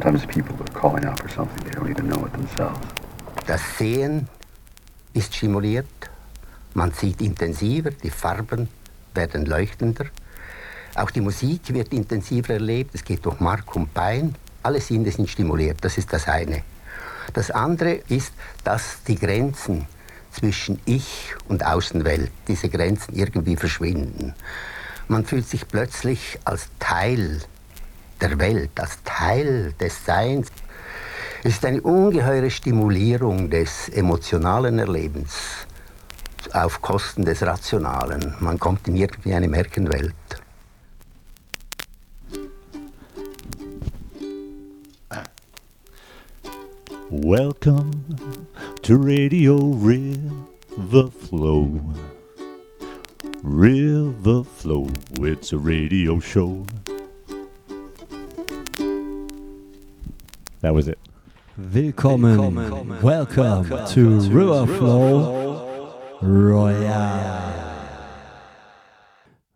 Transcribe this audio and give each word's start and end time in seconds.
Sometimes 0.00 0.24
people 0.24 0.56
are 0.56 0.80
calling 0.80 1.04
out 1.04 1.20
for 1.20 1.28
something 1.28 1.62
they 1.62 1.72
don't 1.72 1.90
even 1.90 2.08
know 2.08 2.24
it 2.24 2.32
themselves. 2.32 2.80
Das 3.46 3.60
Sehen 3.76 4.28
ist 5.12 5.34
stimuliert, 5.34 5.86
man 6.72 6.90
sieht 6.92 7.20
intensiver, 7.20 7.90
die 7.90 8.08
Farben 8.08 8.70
werden 9.12 9.44
leuchtender. 9.44 10.06
Auch 10.94 11.10
die 11.10 11.20
Musik 11.20 11.74
wird 11.74 11.92
intensiver 11.92 12.54
erlebt, 12.54 12.94
es 12.94 13.04
geht 13.04 13.26
durch 13.26 13.40
Mark 13.40 13.76
und 13.76 13.92
Bein. 13.92 14.36
Alle 14.62 14.80
Sinne 14.80 15.10
sind 15.10 15.28
stimuliert, 15.28 15.78
das 15.82 15.98
ist 15.98 16.10
das 16.14 16.28
eine. 16.28 16.62
Das 17.34 17.50
andere 17.50 18.00
ist, 18.08 18.32
dass 18.64 19.02
die 19.06 19.16
Grenzen 19.16 19.86
zwischen 20.32 20.80
Ich 20.86 21.34
und 21.46 21.66
Außenwelt, 21.66 22.32
diese 22.48 22.70
Grenzen 22.70 23.14
irgendwie 23.14 23.56
verschwinden. 23.56 24.34
Man 25.08 25.26
fühlt 25.26 25.46
sich 25.46 25.68
plötzlich 25.68 26.38
als 26.46 26.68
Teil 26.78 27.42
der 28.20 28.38
Welt, 28.38 28.70
als 28.78 29.02
Teil 29.04 29.72
des 29.80 30.04
Seins. 30.04 30.48
Ist 31.42 31.64
eine 31.64 31.80
ungeheure 31.80 32.50
Stimulierung 32.50 33.48
des 33.48 33.88
emotionalen 33.88 34.78
Erlebens 34.78 35.66
auf 36.52 36.82
Kosten 36.82 37.24
des 37.24 37.42
Rationalen. 37.42 38.34
Man 38.40 38.58
kommt 38.58 38.88
in 38.88 38.96
irgendwie 38.96 39.34
eine 39.34 39.48
Märchenwelt. 39.48 40.14
Welcome 47.12 47.90
to 48.82 48.96
Radio 48.96 49.56
River 49.82 51.10
Flow. 51.10 51.80
River 53.42 54.44
Flow, 54.44 54.88
it's 55.20 55.52
a 55.52 55.58
radio 55.58 56.20
show. 56.20 56.64
That 60.62 60.74
was 60.74 60.88
it. 60.88 60.98
Willkommen, 61.56 62.38
Willkommen. 62.38 63.02
welcome, 63.02 63.68
welcome 63.68 63.86
to, 63.94 64.20
to 64.20 64.30
River 64.30 64.66
Flow 64.66 65.96
Royale. 66.20 67.40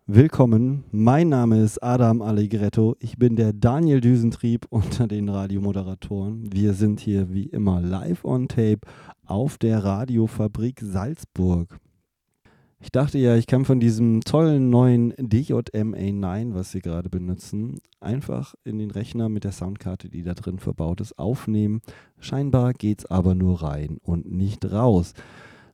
Willkommen, 0.06 0.84
mein 0.92 1.28
Name 1.28 1.60
ist 1.62 1.82
Adam 1.82 2.22
Allegretto. 2.22 2.96
Ich 3.00 3.18
bin 3.18 3.36
der 3.36 3.52
Daniel 3.52 4.00
Düsentrieb 4.00 4.66
unter 4.70 5.06
den 5.06 5.28
Radiomoderatoren. 5.28 6.50
Wir 6.50 6.72
sind 6.72 7.00
hier 7.00 7.32
wie 7.32 7.46
immer 7.46 7.82
live 7.82 8.24
on 8.24 8.48
tape 8.48 8.80
auf 9.26 9.58
der 9.58 9.84
Radiofabrik 9.84 10.80
Salzburg. 10.80 11.78
Ich 12.84 12.92
dachte 12.92 13.16
ja, 13.16 13.34
ich 13.34 13.46
kann 13.46 13.64
von 13.64 13.80
diesem 13.80 14.20
tollen 14.20 14.68
neuen 14.68 15.14
DJM-A9, 15.14 16.52
was 16.52 16.70
Sie 16.70 16.80
gerade 16.80 17.08
benutzen, 17.08 17.78
einfach 17.98 18.54
in 18.62 18.78
den 18.78 18.90
Rechner 18.90 19.30
mit 19.30 19.44
der 19.44 19.52
Soundkarte, 19.52 20.10
die 20.10 20.22
da 20.22 20.34
drin 20.34 20.58
verbaut 20.58 21.00
ist, 21.00 21.18
aufnehmen. 21.18 21.80
Scheinbar 22.20 22.74
geht 22.74 22.98
es 22.98 23.06
aber 23.06 23.34
nur 23.34 23.62
rein 23.62 23.96
und 24.02 24.30
nicht 24.30 24.70
raus. 24.70 25.14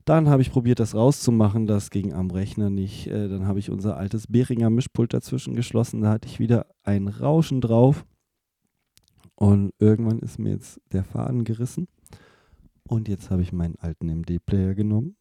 Dann 0.05 0.29
habe 0.29 0.41
ich 0.41 0.53
probiert, 0.53 0.79
das 0.79 0.95
rauszumachen. 0.95 1.67
Das 1.67 1.89
ging 1.89 2.13
am 2.13 2.31
Rechner 2.31 2.69
nicht. 2.69 3.07
Äh, 3.07 3.27
dann 3.27 3.45
habe 3.45 3.59
ich 3.59 3.69
unser 3.69 3.97
altes 3.97 4.27
Behringer 4.27 4.69
Mischpult 4.69 5.13
dazwischen 5.13 5.53
geschlossen. 5.53 5.99
Da 5.99 6.11
hatte 6.11 6.29
ich 6.29 6.39
wieder 6.39 6.65
ein 6.83 7.09
Rauschen 7.09 7.59
drauf. 7.59 8.05
Und 9.35 9.73
irgendwann 9.79 10.19
ist 10.19 10.39
mir 10.39 10.51
jetzt 10.51 10.79
der 10.93 11.03
Faden 11.03 11.43
gerissen. 11.43 11.89
Und 12.87 13.09
jetzt 13.09 13.29
habe 13.29 13.41
ich 13.41 13.51
meinen 13.51 13.75
alten 13.79 14.07
MD-Player 14.07 14.75
genommen, 14.75 15.17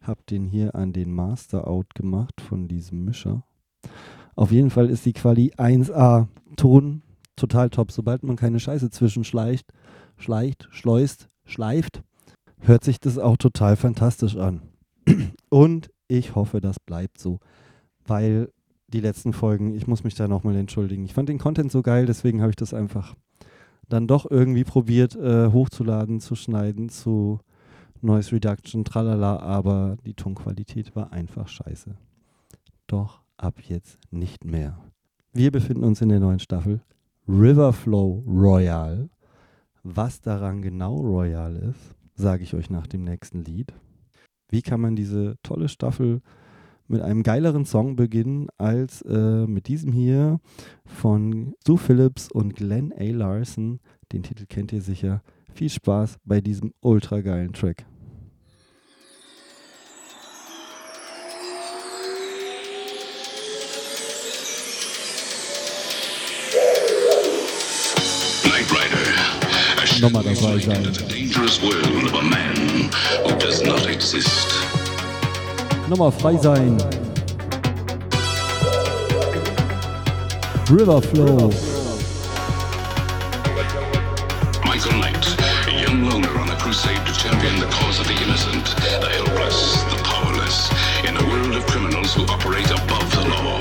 habe 0.00 0.20
den 0.28 0.44
hier 0.44 0.74
an 0.74 0.92
den 0.92 1.12
Master-Out 1.12 1.94
gemacht 1.94 2.40
von 2.40 2.68
diesem 2.68 3.04
Mischer. 3.04 3.42
Auf 4.34 4.52
jeden 4.52 4.70
Fall 4.70 4.90
ist 4.90 5.06
die 5.06 5.12
Quali 5.12 5.52
1A 5.56 6.28
Ton 6.56 7.02
total 7.36 7.70
top. 7.70 7.92
Sobald 7.92 8.22
man 8.22 8.36
keine 8.36 8.60
Scheiße 8.60 8.90
zwischenschleicht, 8.90 9.72
schleicht, 10.16 10.68
schleust, 10.70 11.28
schleift, 11.44 12.02
hört 12.60 12.84
sich 12.84 13.00
das 13.00 13.18
auch 13.18 13.36
total 13.36 13.76
fantastisch 13.76 14.36
an. 14.36 14.62
Und 15.48 15.90
ich 16.08 16.34
hoffe, 16.34 16.60
das 16.60 16.78
bleibt 16.80 17.18
so, 17.18 17.40
weil 18.06 18.50
die 18.88 19.00
letzten 19.00 19.32
Folgen, 19.32 19.74
ich 19.74 19.86
muss 19.86 20.04
mich 20.04 20.14
da 20.14 20.28
nochmal 20.28 20.56
entschuldigen. 20.56 21.04
Ich 21.04 21.14
fand 21.14 21.28
den 21.28 21.38
Content 21.38 21.72
so 21.72 21.82
geil, 21.82 22.06
deswegen 22.06 22.40
habe 22.40 22.50
ich 22.50 22.56
das 22.56 22.72
einfach 22.72 23.14
dann 23.88 24.06
doch 24.06 24.28
irgendwie 24.30 24.64
probiert 24.64 25.14
äh, 25.16 25.50
hochzuladen, 25.52 26.20
zu 26.20 26.34
schneiden, 26.34 26.88
zu 26.88 27.40
Noise 28.02 28.32
Reduction, 28.32 28.84
tralala, 28.84 29.38
aber 29.38 29.96
die 30.04 30.14
Tonqualität 30.14 30.94
war 30.94 31.12
einfach 31.12 31.48
scheiße. 31.48 31.96
Doch 32.86 33.22
ab 33.36 33.60
jetzt 33.62 33.98
nicht 34.10 34.44
mehr. 34.44 34.78
Wir 35.32 35.50
befinden 35.50 35.84
uns 35.84 36.00
in 36.00 36.08
der 36.08 36.20
neuen 36.20 36.38
Staffel 36.38 36.80
Riverflow 37.28 38.24
Royal. 38.26 39.10
Was 39.82 40.20
daran 40.20 40.62
genau 40.62 40.96
Royal 40.96 41.56
ist, 41.56 41.94
sage 42.14 42.42
ich 42.42 42.54
euch 42.54 42.70
nach 42.70 42.86
dem 42.86 43.04
nächsten 43.04 43.44
Lied. 43.44 43.72
Wie 44.48 44.62
kann 44.62 44.80
man 44.80 44.96
diese 44.96 45.36
tolle 45.42 45.68
Staffel 45.68 46.22
mit 46.88 47.02
einem 47.02 47.22
geileren 47.22 47.64
Song 47.64 47.96
beginnen 47.96 48.48
als 48.58 49.02
äh, 49.02 49.46
mit 49.46 49.68
diesem 49.68 49.92
hier 49.92 50.40
von 50.84 51.54
Stu 51.62 51.76
Phillips 51.76 52.30
und 52.30 52.54
Glenn 52.54 52.92
A. 52.92 53.04
Larson. 53.04 53.80
Den 54.12 54.22
Titel 54.22 54.46
kennt 54.46 54.72
ihr 54.72 54.82
sicher. 54.82 55.22
Viel 55.56 55.70
Spaß 55.70 56.18
bei 56.22 56.42
diesem 56.42 56.74
ultra 56.80 57.22
geilen 57.22 57.52
Track. 57.54 57.86
nochmal 69.98 70.22
dabei 70.22 70.58
sein. 70.58 70.92
Nochmal 75.88 76.12
frei 76.12 76.36
sein. 76.36 76.76
Riverflow. 80.70 81.50
Michael 84.64 84.92
Knight, 84.98 85.15
crusade 86.66 87.06
to 87.06 87.12
champion 87.12 87.60
the 87.60 87.66
cause 87.66 88.00
of 88.00 88.08
the 88.08 88.22
innocent, 88.24 88.64
the 89.00 89.08
helpless, 89.08 89.84
the 89.84 90.02
powerless, 90.02 90.68
in 91.06 91.16
a 91.16 91.24
world 91.30 91.54
of 91.54 91.64
criminals 91.68 92.12
who 92.12 92.22
operate 92.24 92.68
above 92.72 93.08
the 93.14 93.20
law. 93.28 93.60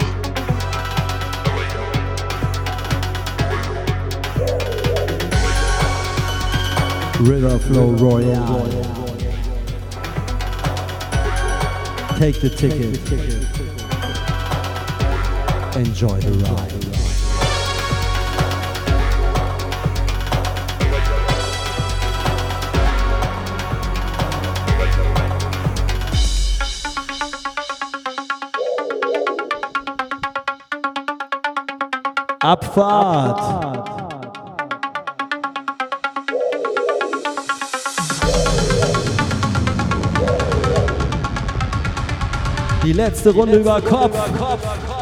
Flow 7.59 7.91
Royale. 7.91 8.65
Take 12.17 12.41
the 12.41 12.49
ticket. 12.49 12.99
Enjoy 15.75 16.19
the 16.21 16.31
ride. 16.43 17.14
Abfahrt. 32.55 33.41
Die 42.85 42.93
letzte 42.93 43.31
Runde 43.31 43.57
über 43.57 43.81
Kopf. 43.81 44.15
Flanger-Ausgang 44.15 44.94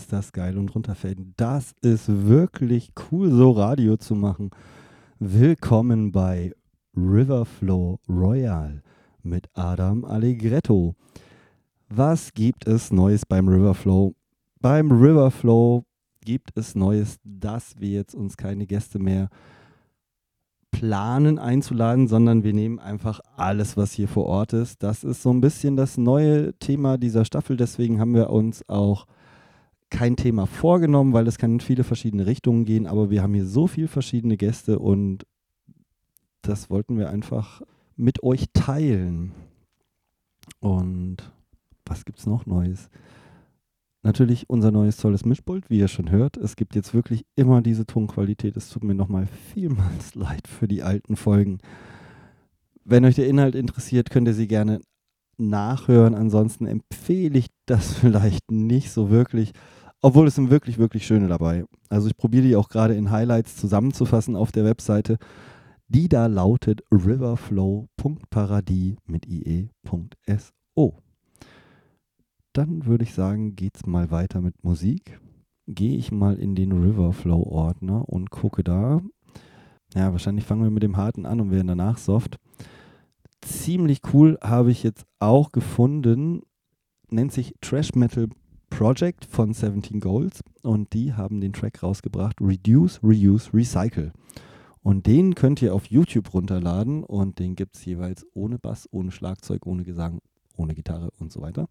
ist 0.00 0.14
das 0.14 0.32
geil 0.32 0.56
und 0.56 0.74
runterfällt. 0.74 1.18
Das 1.36 1.74
ist 1.82 2.26
wirklich 2.26 2.92
cool, 3.12 3.30
so 3.30 3.50
Radio 3.50 3.98
zu 3.98 4.14
machen. 4.14 4.48
Willkommen 5.18 6.10
bei 6.10 6.54
Riverflow 6.96 7.98
Royal 8.08 8.82
mit 9.22 9.50
Adam 9.52 10.06
Allegretto. 10.06 10.94
Was 11.90 12.32
gibt 12.32 12.66
es 12.66 12.90
Neues 12.90 13.26
beim 13.26 13.46
Riverflow? 13.46 14.14
Beim 14.62 14.90
Riverflow 14.90 15.84
gibt 16.24 16.52
es 16.54 16.74
Neues, 16.74 17.18
dass 17.22 17.78
wir 17.78 17.90
jetzt 17.90 18.14
uns 18.14 18.38
keine 18.38 18.66
Gäste 18.66 18.98
mehr 18.98 19.28
planen 20.70 21.38
einzuladen, 21.38 22.08
sondern 22.08 22.42
wir 22.42 22.54
nehmen 22.54 22.78
einfach 22.78 23.20
alles, 23.36 23.76
was 23.76 23.92
hier 23.92 24.08
vor 24.08 24.24
Ort 24.24 24.54
ist. 24.54 24.82
Das 24.82 25.04
ist 25.04 25.22
so 25.22 25.30
ein 25.30 25.42
bisschen 25.42 25.76
das 25.76 25.98
neue 25.98 26.54
Thema 26.54 26.96
dieser 26.96 27.26
Staffel. 27.26 27.58
Deswegen 27.58 28.00
haben 28.00 28.14
wir 28.14 28.30
uns 28.30 28.66
auch 28.66 29.06
kein 29.90 30.16
Thema 30.16 30.46
vorgenommen, 30.46 31.12
weil 31.12 31.26
es 31.26 31.38
kann 31.38 31.54
in 31.54 31.60
viele 31.60 31.84
verschiedene 31.84 32.26
Richtungen 32.26 32.64
gehen. 32.64 32.86
Aber 32.86 33.10
wir 33.10 33.22
haben 33.22 33.34
hier 33.34 33.46
so 33.46 33.66
viele 33.66 33.88
verschiedene 33.88 34.36
Gäste 34.36 34.78
und 34.78 35.26
das 36.42 36.70
wollten 36.70 36.98
wir 36.98 37.10
einfach 37.10 37.62
mit 37.96 38.22
euch 38.22 38.46
teilen. 38.54 39.32
Und 40.60 41.18
was 41.84 42.04
gibt 42.04 42.18
es 42.18 42.26
noch 42.26 42.46
Neues? 42.46 42.88
Natürlich 44.02 44.48
unser 44.48 44.70
neues 44.70 44.96
tolles 44.96 45.26
Mischpult, 45.26 45.68
wie 45.68 45.78
ihr 45.78 45.88
schon 45.88 46.10
hört. 46.10 46.38
Es 46.38 46.56
gibt 46.56 46.74
jetzt 46.74 46.94
wirklich 46.94 47.26
immer 47.36 47.60
diese 47.60 47.84
Tonqualität. 47.84 48.56
Es 48.56 48.70
tut 48.70 48.82
mir 48.82 48.94
nochmal 48.94 49.26
vielmals 49.52 50.14
leid 50.14 50.48
für 50.48 50.66
die 50.66 50.82
alten 50.82 51.16
Folgen. 51.16 51.58
Wenn 52.84 53.04
euch 53.04 53.16
der 53.16 53.28
Inhalt 53.28 53.54
interessiert, 53.54 54.08
könnt 54.08 54.26
ihr 54.26 54.34
sie 54.34 54.48
gerne 54.48 54.80
nachhören. 55.36 56.14
Ansonsten 56.14 56.66
empfehle 56.66 57.38
ich 57.38 57.48
das 57.66 57.92
vielleicht 57.98 58.50
nicht 58.50 58.90
so 58.90 59.10
wirklich. 59.10 59.52
Obwohl 60.02 60.26
es 60.26 60.34
sind 60.34 60.50
wirklich, 60.50 60.78
wirklich 60.78 61.06
schöne 61.06 61.28
dabei. 61.28 61.64
Also 61.88 62.08
ich 62.08 62.16
probiere 62.16 62.46
die 62.46 62.56
auch 62.56 62.68
gerade 62.68 62.94
in 62.94 63.10
Highlights 63.10 63.56
zusammenzufassen 63.56 64.36
auf 64.36 64.52
der 64.52 64.64
Webseite. 64.64 65.18
Die 65.88 66.08
da 66.08 66.26
lautet 66.26 66.82
riverflow.paradie 66.90 68.96
mit 69.06 69.26
ie.so 69.26 71.00
dann 72.52 72.86
würde 72.86 73.04
ich 73.04 73.14
sagen, 73.14 73.54
geht's 73.54 73.86
mal 73.86 74.10
weiter 74.10 74.40
mit 74.40 74.64
Musik. 74.64 75.20
Gehe 75.66 75.96
ich 75.96 76.10
mal 76.10 76.36
in 76.36 76.54
den 76.54 76.72
Riverflow-Ordner 76.72 78.08
und 78.08 78.30
gucke 78.30 78.64
da. 78.64 79.00
Ja, 79.94 80.12
wahrscheinlich 80.12 80.44
fangen 80.44 80.62
wir 80.62 80.70
mit 80.70 80.82
dem 80.82 80.96
harten 80.96 81.26
an 81.26 81.40
und 81.40 81.50
werden 81.50 81.68
danach 81.68 81.98
soft. 81.98 82.38
Ziemlich 83.40 84.00
cool 84.12 84.38
habe 84.42 84.70
ich 84.70 84.82
jetzt 84.82 85.06
auch 85.20 85.52
gefunden. 85.52 86.42
Nennt 87.08 87.32
sich 87.32 87.54
Trash 87.60 87.94
Metal 87.94 88.28
Project 88.80 89.26
von 89.26 89.52
17 89.52 90.00
Goals 90.00 90.40
und 90.62 90.94
die 90.94 91.12
haben 91.12 91.42
den 91.42 91.52
Track 91.52 91.82
rausgebracht 91.82 92.40
Reduce, 92.40 92.98
Reuse, 93.02 93.52
Recycle. 93.52 94.10
Und 94.82 95.06
den 95.06 95.34
könnt 95.34 95.60
ihr 95.60 95.74
auf 95.74 95.84
YouTube 95.84 96.32
runterladen 96.32 97.04
und 97.04 97.38
den 97.40 97.56
gibt 97.56 97.76
es 97.76 97.84
jeweils 97.84 98.26
ohne 98.32 98.58
Bass, 98.58 98.88
ohne 98.90 99.10
Schlagzeug, 99.10 99.66
ohne 99.66 99.84
Gesang, 99.84 100.20
ohne 100.56 100.74
Gitarre 100.74 101.10
und 101.18 101.30
so 101.30 101.42
weiter 101.42 101.68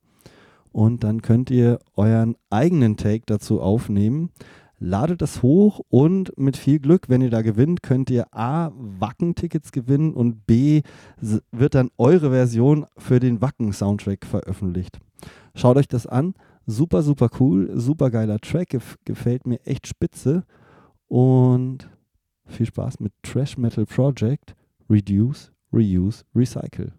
und 0.71 1.03
dann 1.03 1.23
könnt 1.23 1.49
ihr 1.49 1.79
euren 1.95 2.35
eigenen 2.51 2.95
Take 2.95 3.23
dazu 3.25 3.59
aufnehmen. 3.59 4.29
Ladet 4.77 5.21
das 5.21 5.41
hoch 5.41 5.81
und 5.89 6.37
mit 6.37 6.55
viel 6.57 6.79
Glück, 6.79 7.09
wenn 7.09 7.21
ihr 7.21 7.31
da 7.31 7.41
gewinnt, 7.41 7.81
könnt 7.83 8.09
ihr 8.09 8.27
A, 8.33 8.71
Wacken-Tickets 8.75 9.71
gewinnen 9.71 10.13
und 10.13 10.45
B, 10.45 10.83
wird 11.51 11.73
dann 11.73 11.89
eure 11.97 12.29
Version 12.29 12.85
für 12.97 13.19
den 13.19 13.41
Wacken-Soundtrack 13.41 14.25
veröffentlicht. 14.25 14.99
Schaut 15.53 15.75
euch 15.75 15.87
das 15.87 16.07
an. 16.07 16.33
Super, 16.69 17.01
super 17.01 17.29
cool. 17.39 17.71
Super 17.73 18.11
geiler 18.11 18.39
Track. 18.39 18.69
Gef 18.69 18.99
gefällt 19.03 19.47
mir 19.47 19.59
echt 19.65 19.87
spitze. 19.87 20.43
Und 21.07 21.89
viel 22.45 22.67
Spaß 22.67 22.99
mit 22.99 23.11
Trash 23.23 23.57
Metal 23.57 23.87
Project. 23.87 24.55
Reduce, 24.87 25.51
Reuse, 25.73 26.23
Recycle. 26.35 26.93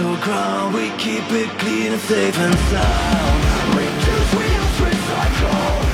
Metal 0.00 0.16
ground. 0.22 0.74
We 0.74 0.90
keep 0.96 1.24
it 1.30 1.50
clean 1.58 1.92
and 1.92 2.00
safe 2.00 2.38
and 2.38 2.54
sound. 2.70 3.44
Reduce, 3.74 4.34
reuse, 4.34 4.80
recycle. 4.86 5.90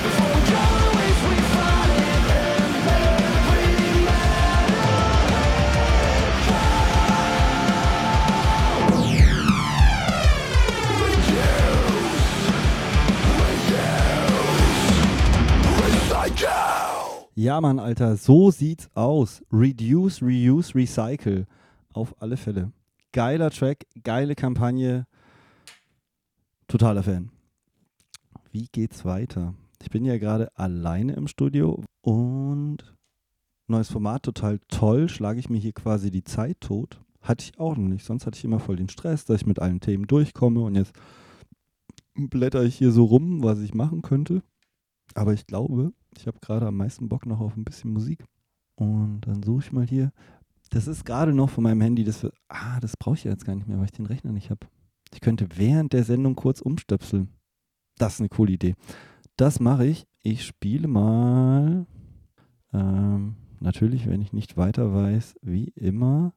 Ja, 17.38 17.60
Mann, 17.60 17.78
Alter, 17.78 18.16
so 18.16 18.50
sieht's 18.50 18.88
aus. 18.94 19.42
Reduce, 19.52 20.22
Reuse, 20.22 20.74
Recycle. 20.74 21.46
Auf 21.92 22.14
alle 22.18 22.38
Fälle. 22.38 22.72
Geiler 23.16 23.50
Track, 23.50 23.86
geile 24.04 24.34
Kampagne. 24.34 25.06
Totaler 26.68 27.02
Fan. 27.02 27.30
Wie 28.52 28.68
geht's 28.70 29.06
weiter? 29.06 29.54
Ich 29.80 29.88
bin 29.88 30.04
ja 30.04 30.18
gerade 30.18 30.54
alleine 30.58 31.14
im 31.14 31.26
Studio 31.26 31.82
und 32.02 32.94
neues 33.68 33.90
Format, 33.90 34.24
total 34.24 34.58
toll. 34.68 35.08
Schlage 35.08 35.40
ich 35.40 35.48
mir 35.48 35.56
hier 35.56 35.72
quasi 35.72 36.10
die 36.10 36.24
Zeit 36.24 36.60
tot. 36.60 37.00
Hatte 37.22 37.42
ich 37.42 37.58
auch 37.58 37.78
noch 37.78 37.88
nicht. 37.88 38.04
Sonst 38.04 38.26
hatte 38.26 38.36
ich 38.36 38.44
immer 38.44 38.60
voll 38.60 38.76
den 38.76 38.90
Stress, 38.90 39.24
dass 39.24 39.40
ich 39.40 39.46
mit 39.46 39.60
allen 39.60 39.80
Themen 39.80 40.06
durchkomme 40.06 40.60
und 40.60 40.74
jetzt 40.74 40.92
blätter 42.14 42.64
ich 42.64 42.76
hier 42.76 42.92
so 42.92 43.04
rum, 43.04 43.42
was 43.42 43.60
ich 43.60 43.72
machen 43.72 44.02
könnte. 44.02 44.42
Aber 45.14 45.32
ich 45.32 45.46
glaube, 45.46 45.94
ich 46.18 46.26
habe 46.26 46.40
gerade 46.40 46.66
am 46.66 46.76
meisten 46.76 47.08
Bock 47.08 47.24
noch 47.24 47.40
auf 47.40 47.56
ein 47.56 47.64
bisschen 47.64 47.94
Musik. 47.94 48.26
Und 48.74 49.22
dann 49.22 49.42
suche 49.42 49.64
ich 49.64 49.72
mal 49.72 49.86
hier. 49.86 50.12
Das 50.70 50.86
ist 50.86 51.04
gerade 51.04 51.32
noch 51.32 51.50
von 51.50 51.64
meinem 51.64 51.80
Handy. 51.80 52.04
Das, 52.04 52.26
ah, 52.48 52.80
das 52.80 52.96
brauche 52.96 53.16
ich 53.16 53.24
ja 53.24 53.30
jetzt 53.30 53.44
gar 53.44 53.54
nicht 53.54 53.68
mehr, 53.68 53.78
weil 53.78 53.86
ich 53.86 53.92
den 53.92 54.06
Rechner 54.06 54.32
nicht 54.32 54.50
habe. 54.50 54.66
Ich 55.12 55.20
könnte 55.20 55.48
während 55.54 55.92
der 55.92 56.04
Sendung 56.04 56.34
kurz 56.34 56.60
umstöpseln. 56.60 57.30
Das 57.98 58.14
ist 58.14 58.20
eine 58.20 58.28
coole 58.28 58.52
Idee. 58.52 58.74
Das 59.36 59.60
mache 59.60 59.86
ich. 59.86 60.06
Ich 60.22 60.44
spiele 60.44 60.88
mal. 60.88 61.86
Ähm, 62.72 63.36
natürlich, 63.60 64.08
wenn 64.08 64.20
ich 64.20 64.32
nicht 64.32 64.56
weiter 64.56 64.92
weiß, 64.92 65.36
wie 65.42 65.68
immer. 65.76 66.34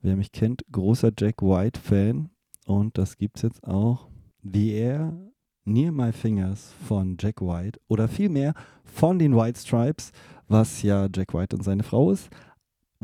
Wer 0.00 0.16
mich 0.16 0.32
kennt, 0.32 0.64
großer 0.72 1.12
Jack 1.16 1.42
White-Fan. 1.42 2.30
Und 2.66 2.98
das 2.98 3.16
gibt 3.16 3.36
es 3.36 3.42
jetzt 3.42 3.64
auch. 3.64 4.08
The 4.42 4.72
Air 4.72 5.32
Near 5.64 5.92
My 5.92 6.12
Fingers 6.12 6.74
von 6.88 7.16
Jack 7.20 7.40
White 7.40 7.78
oder 7.86 8.08
vielmehr 8.08 8.54
von 8.84 9.20
den 9.20 9.36
White 9.36 9.60
Stripes, 9.60 10.10
was 10.48 10.82
ja 10.82 11.08
Jack 11.14 11.34
White 11.34 11.54
und 11.54 11.62
seine 11.62 11.84
Frau 11.84 12.10
ist, 12.10 12.30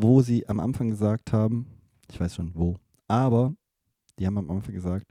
wo 0.00 0.22
sie 0.22 0.48
am 0.48 0.60
Anfang 0.60 0.88
gesagt 0.90 1.32
haben, 1.32 1.66
ich 2.10 2.20
weiß 2.20 2.36
schon 2.36 2.52
wo, 2.54 2.76
aber 3.08 3.54
die 4.18 4.26
haben 4.26 4.38
am 4.38 4.50
Anfang 4.50 4.74
gesagt, 4.74 5.06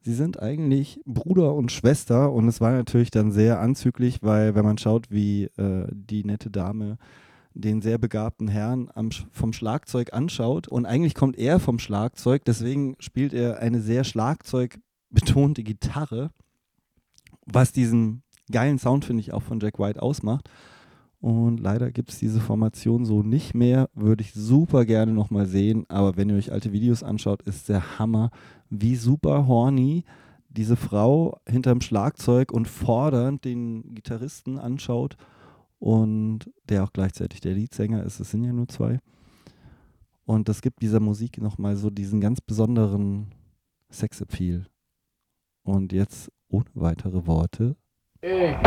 sie 0.00 0.14
sind 0.14 0.40
eigentlich 0.40 1.00
Bruder 1.04 1.54
und 1.54 1.70
Schwester 1.70 2.32
und 2.32 2.48
es 2.48 2.60
war 2.60 2.72
natürlich 2.72 3.10
dann 3.10 3.32
sehr 3.32 3.60
anzüglich, 3.60 4.22
weil 4.22 4.54
wenn 4.54 4.64
man 4.64 4.78
schaut, 4.78 5.10
wie 5.10 5.44
äh, 5.58 5.86
die 5.92 6.24
nette 6.24 6.50
Dame 6.50 6.96
den 7.54 7.82
sehr 7.82 7.98
begabten 7.98 8.48
Herrn 8.48 8.88
am, 8.94 9.10
vom 9.30 9.52
Schlagzeug 9.52 10.14
anschaut 10.14 10.68
und 10.68 10.86
eigentlich 10.86 11.14
kommt 11.14 11.36
er 11.36 11.60
vom 11.60 11.78
Schlagzeug, 11.78 12.46
deswegen 12.46 12.96
spielt 12.98 13.34
er 13.34 13.58
eine 13.58 13.82
sehr 13.82 14.04
schlagzeugbetonte 14.04 15.62
Gitarre, 15.62 16.30
was 17.44 17.72
diesen 17.72 18.22
geilen 18.50 18.78
Sound, 18.78 19.04
finde 19.04 19.20
ich, 19.20 19.34
auch 19.34 19.42
von 19.42 19.60
Jack 19.60 19.78
White 19.78 20.00
ausmacht. 20.00 20.48
Und 21.22 21.60
leider 21.60 21.92
gibt 21.92 22.10
es 22.10 22.18
diese 22.18 22.40
Formation 22.40 23.04
so 23.04 23.22
nicht 23.22 23.54
mehr. 23.54 23.88
Würde 23.94 24.24
ich 24.24 24.34
super 24.34 24.84
gerne 24.84 25.12
nochmal 25.12 25.46
sehen. 25.46 25.86
Aber 25.88 26.16
wenn 26.16 26.28
ihr 26.28 26.34
euch 26.34 26.50
alte 26.50 26.72
Videos 26.72 27.04
anschaut, 27.04 27.42
ist 27.42 27.68
der 27.68 28.00
Hammer, 28.00 28.32
wie 28.70 28.96
super 28.96 29.46
horny 29.46 30.04
diese 30.48 30.74
Frau 30.74 31.38
hinterm 31.48 31.80
Schlagzeug 31.80 32.50
und 32.50 32.66
fordernd 32.66 33.44
den 33.44 33.94
Gitarristen 33.94 34.58
anschaut. 34.58 35.16
Und 35.78 36.50
der 36.68 36.82
auch 36.82 36.92
gleichzeitig 36.92 37.40
der 37.40 37.54
Leadsänger 37.54 38.02
ist. 38.02 38.18
Es 38.18 38.32
sind 38.32 38.42
ja 38.42 38.52
nur 38.52 38.66
zwei. 38.66 38.98
Und 40.24 40.48
das 40.48 40.60
gibt 40.60 40.82
dieser 40.82 40.98
Musik 40.98 41.40
nochmal 41.40 41.76
so 41.76 41.88
diesen 41.88 42.20
ganz 42.20 42.40
besonderen 42.40 43.28
Sexappeal. 43.92 44.66
Und 45.62 45.92
jetzt 45.92 46.32
ohne 46.48 46.66
weitere 46.74 47.28
Worte 47.28 47.76
Life 48.22 48.58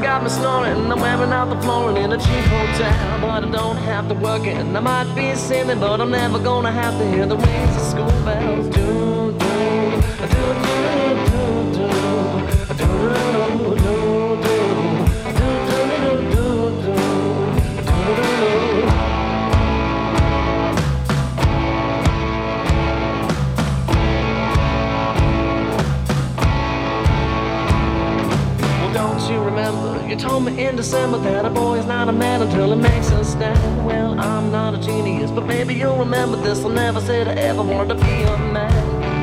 got 0.00 0.22
me 0.22 0.30
snoring. 0.30 0.90
I'm 0.90 1.00
wearing 1.00 1.32
out 1.32 1.50
the 1.50 1.60
flooring 1.60 1.96
in 1.98 2.12
a 2.12 2.18
cheap 2.18 2.44
hotel, 2.46 3.20
but 3.20 3.44
I 3.44 3.50
don't 3.50 3.76
have 3.76 4.08
to 4.08 4.14
work 4.14 4.44
it. 4.46 4.56
And 4.56 4.76
I 4.76 4.80
might 4.80 5.14
be 5.14 5.34
silly, 5.34 5.74
but 5.74 6.00
I'm 6.00 6.10
never 6.10 6.38
gonna 6.38 6.72
have 6.72 6.98
to 6.98 7.06
hear 7.10 7.26
the 7.26 7.36
rings 7.36 7.76
of 7.76 7.82
school 7.82 8.24
bells. 8.24 8.68
Do, 8.68 9.32
do, 9.32 9.48
do, 10.18 10.28
do, 10.28 10.44
do, 10.50 11.50
do, 11.74 11.88
do, 11.88 12.76
do, 12.76 13.64
do, 13.64 13.69
You 30.10 30.16
told 30.16 30.44
me 30.44 30.66
in 30.66 30.74
December 30.74 31.18
that 31.18 31.44
a 31.44 31.50
boy 31.50 31.78
is 31.78 31.86
not 31.86 32.08
a 32.08 32.12
man 32.12 32.42
until 32.42 32.74
he 32.74 32.82
makes 32.82 33.12
a 33.12 33.24
stand. 33.24 33.86
Well, 33.86 34.18
I'm 34.18 34.50
not 34.50 34.74
a 34.74 34.78
genius, 34.78 35.30
but 35.30 35.46
maybe 35.46 35.72
you'll 35.72 35.98
remember 35.98 36.36
this. 36.36 36.64
I 36.64 36.68
never 36.68 37.00
said 37.00 37.28
I 37.28 37.34
ever 37.34 37.62
wanted 37.62 37.96
to 37.96 38.04
be 38.04 38.22
a 38.24 38.36
man. 38.36 39.19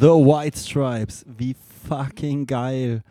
The 0.00 0.08
White 0.08 0.58
Stripes. 0.58 1.24
Wie 1.28 1.54
fucking 1.86 2.46
geil. 2.46 3.02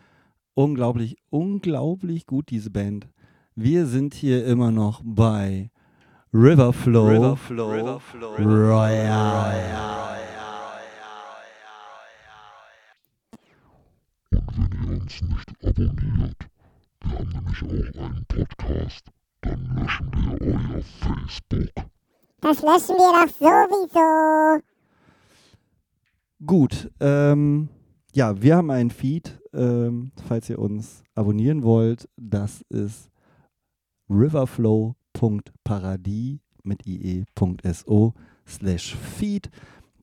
Unglaublich, 0.52 1.16
unglaublich 1.30 2.26
gut, 2.26 2.50
diese 2.50 2.70
Band. 2.70 3.08
Wir 3.54 3.86
sind 3.86 4.12
hier 4.12 4.44
immer 4.44 4.70
noch 4.70 5.00
bei 5.02 5.70
Riverflow. 6.34 7.08
Riverflow. 7.08 7.72
Riverflow. 7.72 8.34
Royal. 8.36 9.54
Und 14.30 14.46
wenn 14.58 14.92
ihr 14.92 15.00
uns 15.00 15.22
nicht 15.22 15.64
abonniert, 15.64 16.36
wir 17.00 17.18
haben 17.18 17.28
nämlich 17.30 17.98
auch 17.98 18.04
einen 18.04 18.26
Podcast, 18.28 19.06
dann 19.40 19.74
löschen 19.74 20.10
wir 20.12 20.48
euer 20.48 20.82
Facebook. 21.00 21.70
Das 22.42 22.60
löschen 22.60 22.96
wir 22.96 23.26
doch 23.26 23.32
sowieso. 23.38 24.73
Gut, 26.44 26.90
ähm, 27.00 27.68
ja, 28.12 28.42
wir 28.42 28.56
haben 28.56 28.70
einen 28.70 28.90
Feed, 28.90 29.40
ähm, 29.52 30.12
falls 30.26 30.50
ihr 30.50 30.58
uns 30.58 31.04
abonnieren 31.14 31.62
wollt. 31.62 32.08
Das 32.16 32.62
ist 32.68 33.08
riverflow.paradis 34.10 36.40
mit 36.62 36.86
ie.so 36.86 38.14
slash 38.46 38.96
feed. 38.96 39.50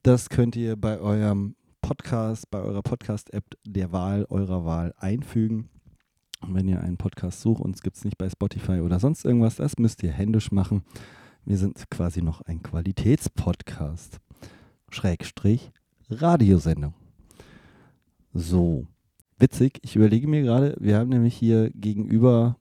Das 0.03 0.29
könnt 0.29 0.55
ihr 0.55 0.77
bei 0.77 0.99
eurem 0.99 1.55
Podcast, 1.81 2.49
bei 2.49 2.61
eurer 2.61 2.81
Podcast-App 2.81 3.45
der 3.65 3.91
Wahl 3.91 4.25
eurer 4.29 4.65
Wahl 4.65 4.93
einfügen. 4.97 5.69
Und 6.41 6.55
wenn 6.55 6.67
ihr 6.67 6.81
einen 6.81 6.97
Podcast 6.97 7.41
sucht, 7.41 7.61
uns 7.61 7.81
gibt 7.81 7.97
es 7.97 8.05
nicht 8.05 8.17
bei 8.17 8.29
Spotify 8.29 8.79
oder 8.79 8.99
sonst 8.99 9.25
irgendwas, 9.25 9.57
das 9.57 9.77
müsst 9.77 10.01
ihr 10.01 10.11
händisch 10.11 10.51
machen. 10.51 10.83
Wir 11.45 11.57
sind 11.57 11.89
quasi 11.89 12.21
noch 12.21 12.41
ein 12.41 12.63
Qualitätspodcast. 12.63 14.19
Schrägstrich 14.89 15.71
Radiosendung. 16.11 16.93
So, 18.33 18.85
witzig. 19.37 19.79
Ich 19.81 19.95
überlege 19.95 20.27
mir 20.27 20.43
gerade, 20.43 20.75
wir 20.79 20.97
haben 20.97 21.09
nämlich 21.09 21.35
hier 21.35 21.69
gegenüber, 21.71 22.57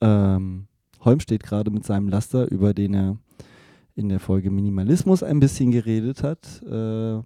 ähm, 0.00 0.66
Holm 1.00 1.20
steht 1.20 1.42
gerade 1.42 1.70
mit 1.70 1.84
seinem 1.84 2.08
Laster, 2.08 2.50
über 2.50 2.74
den 2.74 2.94
er 2.94 3.18
in 3.94 4.08
der 4.08 4.20
Folge 4.20 4.50
Minimalismus 4.50 5.22
ein 5.22 5.40
bisschen 5.40 5.70
geredet 5.70 6.22
hat, 6.22 6.62
äh, 6.62 7.20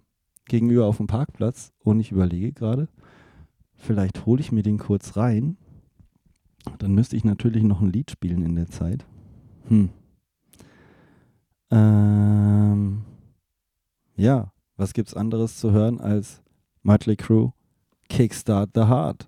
gegenüber 0.45 0.85
auf 0.85 0.97
dem 0.97 1.07
Parkplatz. 1.07 1.71
Und 1.79 1.99
ich 1.99 2.11
überlege 2.11 2.51
gerade, 2.51 2.87
vielleicht 3.75 4.25
hole 4.25 4.41
ich 4.41 4.51
mir 4.51 4.63
den 4.63 4.77
kurz 4.77 5.17
rein. 5.17 5.57
Dann 6.79 6.93
müsste 6.95 7.15
ich 7.15 7.25
natürlich 7.25 7.63
noch 7.63 7.81
ein 7.81 7.91
Lied 7.91 8.09
spielen 8.11 8.43
in 8.43 8.55
der 8.55 8.69
Zeit. 8.69 9.05
Hm. 9.67 9.89
Ähm, 11.69 13.01
ja, 14.15 14.52
was 14.77 14.93
gibt's 14.93 15.13
anderes 15.13 15.57
zu 15.57 15.71
hören 15.71 15.99
als 15.99 16.41
Mötley 16.83 17.15
Crew 17.15 17.51
Kickstart 18.09 18.71
the 18.73 18.85
Heart? 18.85 19.27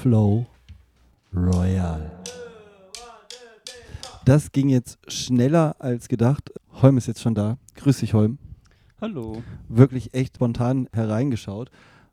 Riverflow 0.00 0.46
Royal. 1.34 2.10
Das 4.24 4.52
ging 4.52 4.68
jetzt 4.68 4.98
schneller 5.08 5.76
als 5.78 6.08
gedacht. 6.08 6.52
Holm 6.80 6.96
ist 6.96 7.06
jetzt 7.06 7.20
schon 7.20 7.34
da. 7.34 7.58
Grüß 7.76 8.00
dich, 8.00 8.14
Holm. 8.14 8.38
Hallo. 9.00 9.42
Wirklich 9.68 10.14
echt 10.14 10.36
spontan 10.36 10.88
hereingeschaut. 10.92 11.70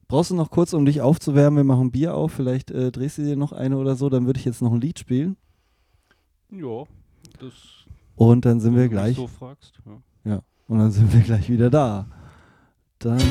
Brauchst 0.07 0.31
du 0.31 0.35
noch 0.35 0.51
kurz, 0.51 0.73
um 0.73 0.85
dich 0.85 1.01
aufzuwärmen? 1.01 1.57
Wir 1.57 1.63
machen 1.63 1.91
Bier 1.91 2.13
auf. 2.15 2.33
Vielleicht 2.33 2.71
äh, 2.71 2.91
drehst 2.91 3.17
du 3.19 3.23
dir 3.23 3.37
noch 3.37 3.51
eine 3.53 3.77
oder 3.77 3.95
so. 3.95 4.09
Dann 4.09 4.25
würde 4.25 4.39
ich 4.39 4.45
jetzt 4.45 4.61
noch 4.61 4.73
ein 4.73 4.81
Lied 4.81 4.99
spielen. 4.99 5.37
Ja, 6.49 6.83
das. 7.39 7.53
Und 8.15 8.45
dann 8.45 8.59
sind 8.59 8.75
wir 8.75 8.81
wenn 8.83 8.89
du 8.89 8.95
mich 8.95 9.03
gleich. 9.03 9.15
so 9.15 9.27
fragst. 9.27 9.79
Ja. 9.85 10.31
Ja, 10.31 10.41
und 10.67 10.79
dann 10.79 10.91
sind 10.91 11.13
wir 11.13 11.21
gleich 11.21 11.49
wieder 11.49 11.69
da. 11.69 12.07
Dann. 12.99 13.21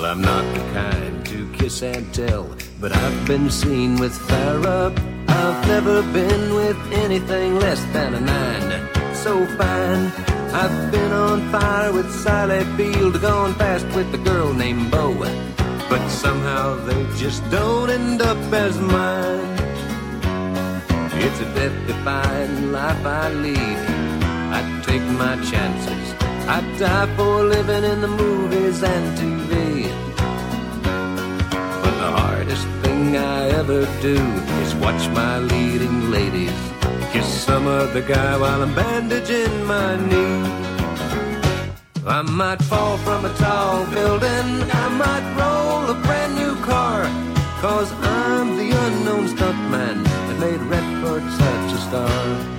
Well, 0.00 0.12
I'm 0.12 0.22
not 0.22 0.54
the 0.54 0.60
kind 0.72 1.26
to 1.26 1.52
kiss 1.52 1.82
and 1.82 2.14
tell, 2.14 2.48
but 2.80 2.90
I've 2.90 3.26
been 3.26 3.50
seen 3.50 3.96
with 3.96 4.16
fire 4.16 4.66
up. 4.66 4.98
I've 5.28 5.68
never 5.68 6.00
been 6.14 6.54
with 6.54 6.78
anything 6.90 7.56
less 7.56 7.84
than 7.92 8.14
a 8.14 8.20
nine. 8.20 8.70
So 9.14 9.44
fine, 9.58 10.06
I've 10.54 10.90
been 10.90 11.12
on 11.12 11.52
fire 11.52 11.92
with 11.92 12.10
Sally 12.10 12.64
Field, 12.78 13.20
gone 13.20 13.52
fast 13.56 13.84
with 13.94 14.14
a 14.14 14.16
girl 14.16 14.54
named 14.54 14.90
Bo. 14.90 15.12
But 15.90 16.08
somehow 16.08 16.76
they 16.86 17.04
just 17.18 17.42
don't 17.50 17.90
end 17.90 18.22
up 18.22 18.38
as 18.54 18.80
mine. 18.80 19.54
It's 21.24 21.40
a 21.40 21.48
death-defying 21.54 22.72
life 22.72 23.04
I 23.04 23.28
lead. 23.34 23.78
I 24.56 24.60
take 24.82 25.04
my 25.24 25.36
chances. 25.44 26.14
I 26.48 26.62
die 26.78 27.16
for 27.16 27.44
living 27.44 27.84
in 27.84 28.00
the 28.00 28.08
movies 28.08 28.82
and 28.82 29.18
TV. 29.18 29.49
Thing 33.10 33.20
I 33.20 33.48
ever 33.48 33.86
do 34.00 34.16
is 34.62 34.74
watch 34.76 35.08
my 35.10 35.38
leading 35.38 36.10
ladies 36.10 36.60
kiss 37.12 37.26
some 37.26 37.66
other 37.66 38.02
guy 38.02 38.36
while 38.36 38.62
I'm 38.62 38.74
bandaging 38.74 39.64
my 39.64 39.96
knee. 40.08 40.42
I 42.06 42.22
might 42.22 42.62
fall 42.62 42.98
from 42.98 43.24
a 43.24 43.34
tall 43.34 43.84
building, 43.86 44.48
I 44.84 44.88
might 45.04 45.26
roll 45.40 45.90
a 45.90 46.00
brand 46.06 46.34
new 46.36 46.54
car, 46.64 47.02
cause 47.60 47.90
I'm 47.92 48.56
the 48.56 48.70
unknown 48.86 49.26
stuntman 49.34 50.04
that 50.04 50.38
made 50.38 50.60
Redford 50.72 51.24
such 51.42 51.72
a 51.78 51.80
star. 51.88 52.49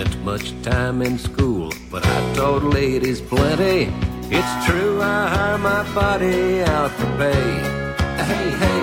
Spent 0.00 0.24
much 0.24 0.62
time 0.62 1.02
in 1.02 1.18
school, 1.18 1.70
but 1.90 2.02
I 2.06 2.34
taught 2.34 2.62
ladies 2.62 3.20
plenty. 3.20 3.92
It's 4.30 4.66
true, 4.66 5.02
I 5.02 5.28
hire 5.28 5.58
my 5.58 5.82
body 5.94 6.62
out 6.62 6.90
for 6.92 7.10
pay. 7.18 7.44
Hey, 8.30 8.48
hey, 8.62 8.82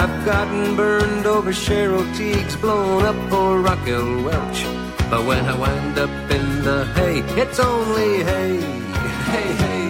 I've 0.00 0.24
gotten 0.26 0.76
burned 0.76 1.26
over 1.26 1.52
Cheryl 1.52 2.04
Teagues, 2.16 2.56
blown 2.56 3.04
up 3.04 3.16
for 3.30 3.60
Raquel 3.60 4.24
Welch. 4.24 4.60
But 5.08 5.24
when 5.24 5.44
I 5.46 5.58
wind 5.58 5.98
up 5.98 6.30
in 6.30 6.46
the 6.62 6.84
hay, 6.96 7.20
it's 7.40 7.58
only 7.58 8.24
hay. 8.24 8.60
Hey, 9.32 9.50
hey, 9.64 9.84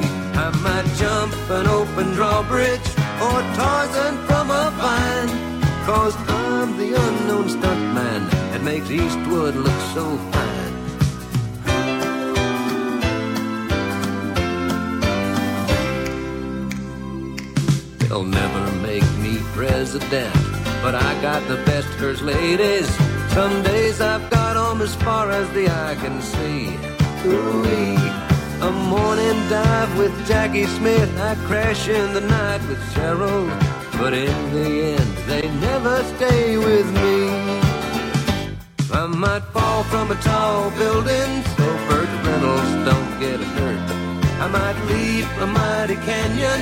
I 0.45 0.49
might 0.63 0.89
jump 0.97 1.33
an 1.51 1.67
open 1.67 2.13
drawbridge 2.13 2.89
or 3.25 3.39
Tarzan 3.57 4.15
from 4.27 4.51
a 4.51 4.71
vine. 4.79 5.46
Cause 5.87 6.16
I'm 6.29 6.77
the 6.79 6.94
unknown 7.01 7.46
stuntman 7.49 8.29
that 8.51 8.61
makes 8.64 8.90
Eastwood 8.90 9.55
look 9.55 9.81
so 9.94 10.05
fine. 10.33 10.75
They'll 17.99 18.25
never 18.25 18.72
make 18.83 19.09
me 19.18 19.38
president, 19.55 20.35
but 20.83 20.96
I 20.96 21.22
got 21.22 21.46
the 21.46 21.62
best 21.64 21.87
first 22.01 22.22
ladies. 22.22 22.88
Some 23.33 23.62
days 23.62 24.01
I've 24.01 24.29
got 24.29 24.57
'em 24.57 24.83
as 24.83 24.94
far 24.96 25.31
as 25.31 25.49
the 25.51 25.68
eye 25.70 25.94
can 26.03 26.20
see. 26.20 26.77
Ooh-wee. 27.27 28.11
A 28.61 28.72
morning 28.72 29.38
dive 29.49 29.96
with 29.96 30.14
Jackie 30.27 30.66
Smith. 30.66 31.11
I 31.20 31.37
crash 31.46 31.87
in 31.87 32.12
the 32.12 32.22
night 32.22 32.62
with 32.68 32.83
Cheryl. 32.92 33.76
But 33.99 34.13
in 34.13 34.39
the 34.53 34.69
end, 34.95 35.17
they 35.27 35.49
never 35.61 36.05
stay 36.15 36.59
with 36.59 36.87
me. 37.03 37.19
I 38.93 39.07
might 39.07 39.45
fall 39.55 39.83
from 39.85 40.11
a 40.11 40.15
tall 40.17 40.71
building 40.71 41.31
so 41.57 41.67
Burt 41.89 42.11
Reynolds 42.27 42.73
don't 42.89 43.21
get 43.21 43.41
hurt. 43.41 43.91
I 44.45 44.49
might 44.49 44.79
leap 44.91 45.27
a 45.41 45.47
mighty 45.47 45.97
canyon 45.97 46.61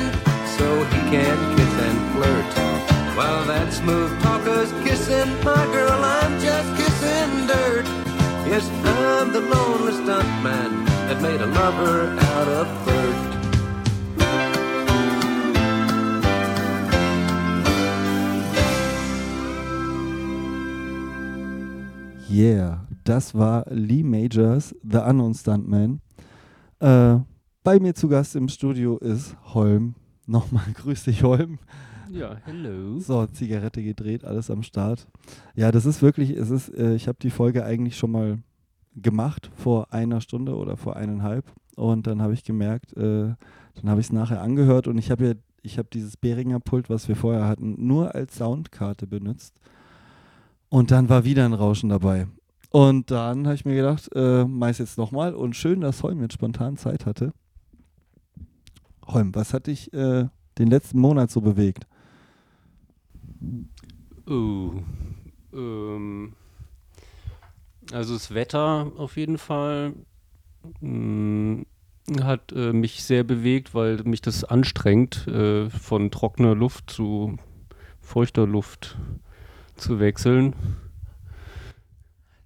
so 0.56 0.66
he 0.84 1.00
can 1.12 1.36
kiss 1.56 1.74
and 1.88 2.00
flirt. 2.12 2.50
While 3.16 3.44
that 3.46 3.72
smooth 3.72 4.12
talker's 4.22 4.72
kissing 4.84 5.30
my 5.44 5.64
girl, 5.66 6.00
I'm 6.02 6.40
just 6.40 6.68
kissing 6.80 7.46
dirt. 7.46 7.86
Yes, 8.46 8.68
I'm 8.84 9.32
the 9.32 9.40
lonely 9.40 9.92
stuntman 9.92 10.86
that 11.08 11.20
made 11.20 11.40
a 11.40 11.46
lover 11.46 12.10
out 12.18 12.48
of 12.48 12.66
Bert. 12.86 13.43
Yeah, 22.34 22.84
das 23.04 23.32
war 23.32 23.64
Lee 23.70 24.02
Majors, 24.02 24.74
The 24.82 24.98
Unknown 24.98 25.34
Stuntman. 25.34 26.00
Äh, 26.80 27.18
bei 27.62 27.78
mir 27.78 27.94
zu 27.94 28.08
Gast 28.08 28.34
im 28.34 28.48
Studio 28.48 28.98
ist 28.98 29.36
Holm. 29.54 29.94
Nochmal 30.26 30.64
grüß 30.74 31.04
dich, 31.04 31.22
Holm. 31.22 31.60
Ja, 32.10 32.38
hello. 32.44 32.98
So, 32.98 33.24
Zigarette 33.26 33.84
gedreht, 33.84 34.24
alles 34.24 34.50
am 34.50 34.64
Start. 34.64 35.06
Ja, 35.54 35.70
das 35.70 35.86
ist 35.86 36.02
wirklich, 36.02 36.30
es 36.30 36.50
ist, 36.50 36.70
äh, 36.70 36.96
ich 36.96 37.06
habe 37.06 37.18
die 37.22 37.30
Folge 37.30 37.64
eigentlich 37.64 37.96
schon 37.96 38.10
mal 38.10 38.38
gemacht 38.96 39.52
vor 39.54 39.92
einer 39.92 40.20
Stunde 40.20 40.56
oder 40.56 40.76
vor 40.76 40.96
eineinhalb 40.96 41.44
und 41.76 42.08
dann 42.08 42.20
habe 42.20 42.34
ich 42.34 42.42
gemerkt, 42.42 42.96
äh, 42.96 43.32
dann 43.76 43.84
habe 43.88 44.00
ich 44.00 44.08
es 44.08 44.12
nachher 44.12 44.42
angehört 44.42 44.88
und 44.88 44.98
ich 44.98 45.12
habe 45.12 45.24
ja, 45.24 45.32
ich 45.62 45.78
habe 45.78 45.86
dieses 45.92 46.16
Behringer 46.16 46.58
Pult, 46.58 46.90
was 46.90 47.06
wir 47.06 47.14
vorher 47.14 47.46
hatten, 47.46 47.76
nur 47.86 48.16
als 48.16 48.34
Soundkarte 48.34 49.06
benutzt 49.06 49.60
und 50.74 50.90
dann 50.90 51.08
war 51.08 51.22
wieder 51.22 51.44
ein 51.44 51.52
Rauschen 51.52 51.88
dabei. 51.88 52.26
Und 52.70 53.12
dann 53.12 53.46
habe 53.46 53.54
ich 53.54 53.64
mir 53.64 53.76
gedacht, 53.76 54.10
äh, 54.16 54.44
meist 54.44 54.80
jetzt 54.80 54.98
nochmal 54.98 55.32
und 55.32 55.54
schön, 55.54 55.80
dass 55.80 56.02
Holm 56.02 56.20
jetzt 56.20 56.34
spontan 56.34 56.76
Zeit 56.76 57.06
hatte. 57.06 57.32
Holm, 59.06 59.32
was 59.36 59.54
hat 59.54 59.68
dich 59.68 59.92
äh, 59.92 60.26
den 60.58 60.66
letzten 60.66 60.98
Monat 60.98 61.30
so 61.30 61.40
bewegt? 61.42 61.86
Oh. 64.26 64.72
Ähm, 65.52 66.32
also 67.92 68.14
das 68.14 68.34
Wetter 68.34 68.90
auf 68.96 69.16
jeden 69.16 69.38
Fall 69.38 69.94
mh, 70.80 71.66
hat 72.20 72.50
äh, 72.50 72.72
mich 72.72 73.04
sehr 73.04 73.22
bewegt, 73.22 73.76
weil 73.76 74.02
mich 74.02 74.22
das 74.22 74.42
anstrengt, 74.42 75.28
äh, 75.28 75.70
von 75.70 76.10
trockener 76.10 76.56
Luft 76.56 76.90
zu 76.90 77.36
feuchter 78.00 78.48
Luft 78.48 78.98
zu 79.76 80.00
wechseln. 80.00 80.54